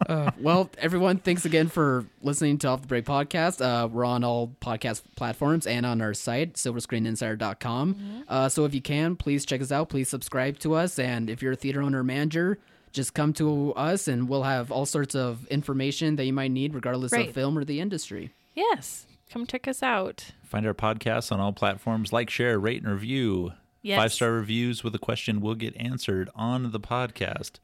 [0.08, 3.66] Uh, well, everyone, thanks again for listening to Off the Break podcast.
[3.66, 8.24] Uh, we're on all podcast platforms and on our site, silverscreeninsider.com.
[8.28, 9.90] Uh, so if you can, please check us out.
[9.90, 11.00] Please subscribe to us.
[11.00, 12.60] And if you're a theater owner or manager,
[12.98, 16.74] just come to us and we'll have all sorts of information that you might need,
[16.74, 17.30] regardless Right.
[17.30, 18.32] of film or the industry.
[18.56, 19.06] Yes.
[19.30, 20.32] Come check us out.
[20.44, 22.12] Find our podcasts on all platforms.
[22.12, 23.54] Like, share, rate, and review.
[23.82, 23.98] Yes.
[24.00, 27.60] Five star reviews with a question will get answered on the podcast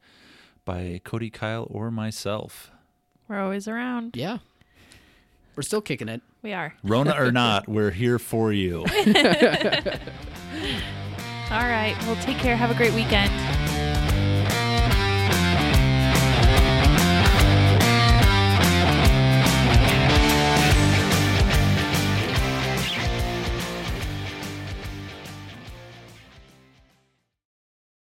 [0.64, 2.70] by Cody, Kyle, or myself.
[3.28, 4.16] We're always around.
[4.16, 4.38] Yeah.
[5.56, 6.22] We're still kicking it.
[6.42, 6.74] We are.
[6.82, 8.78] Rona or not, we're here for you.
[11.50, 11.94] All right.
[12.02, 12.56] Well, take care.
[12.56, 13.30] Have a great weekend.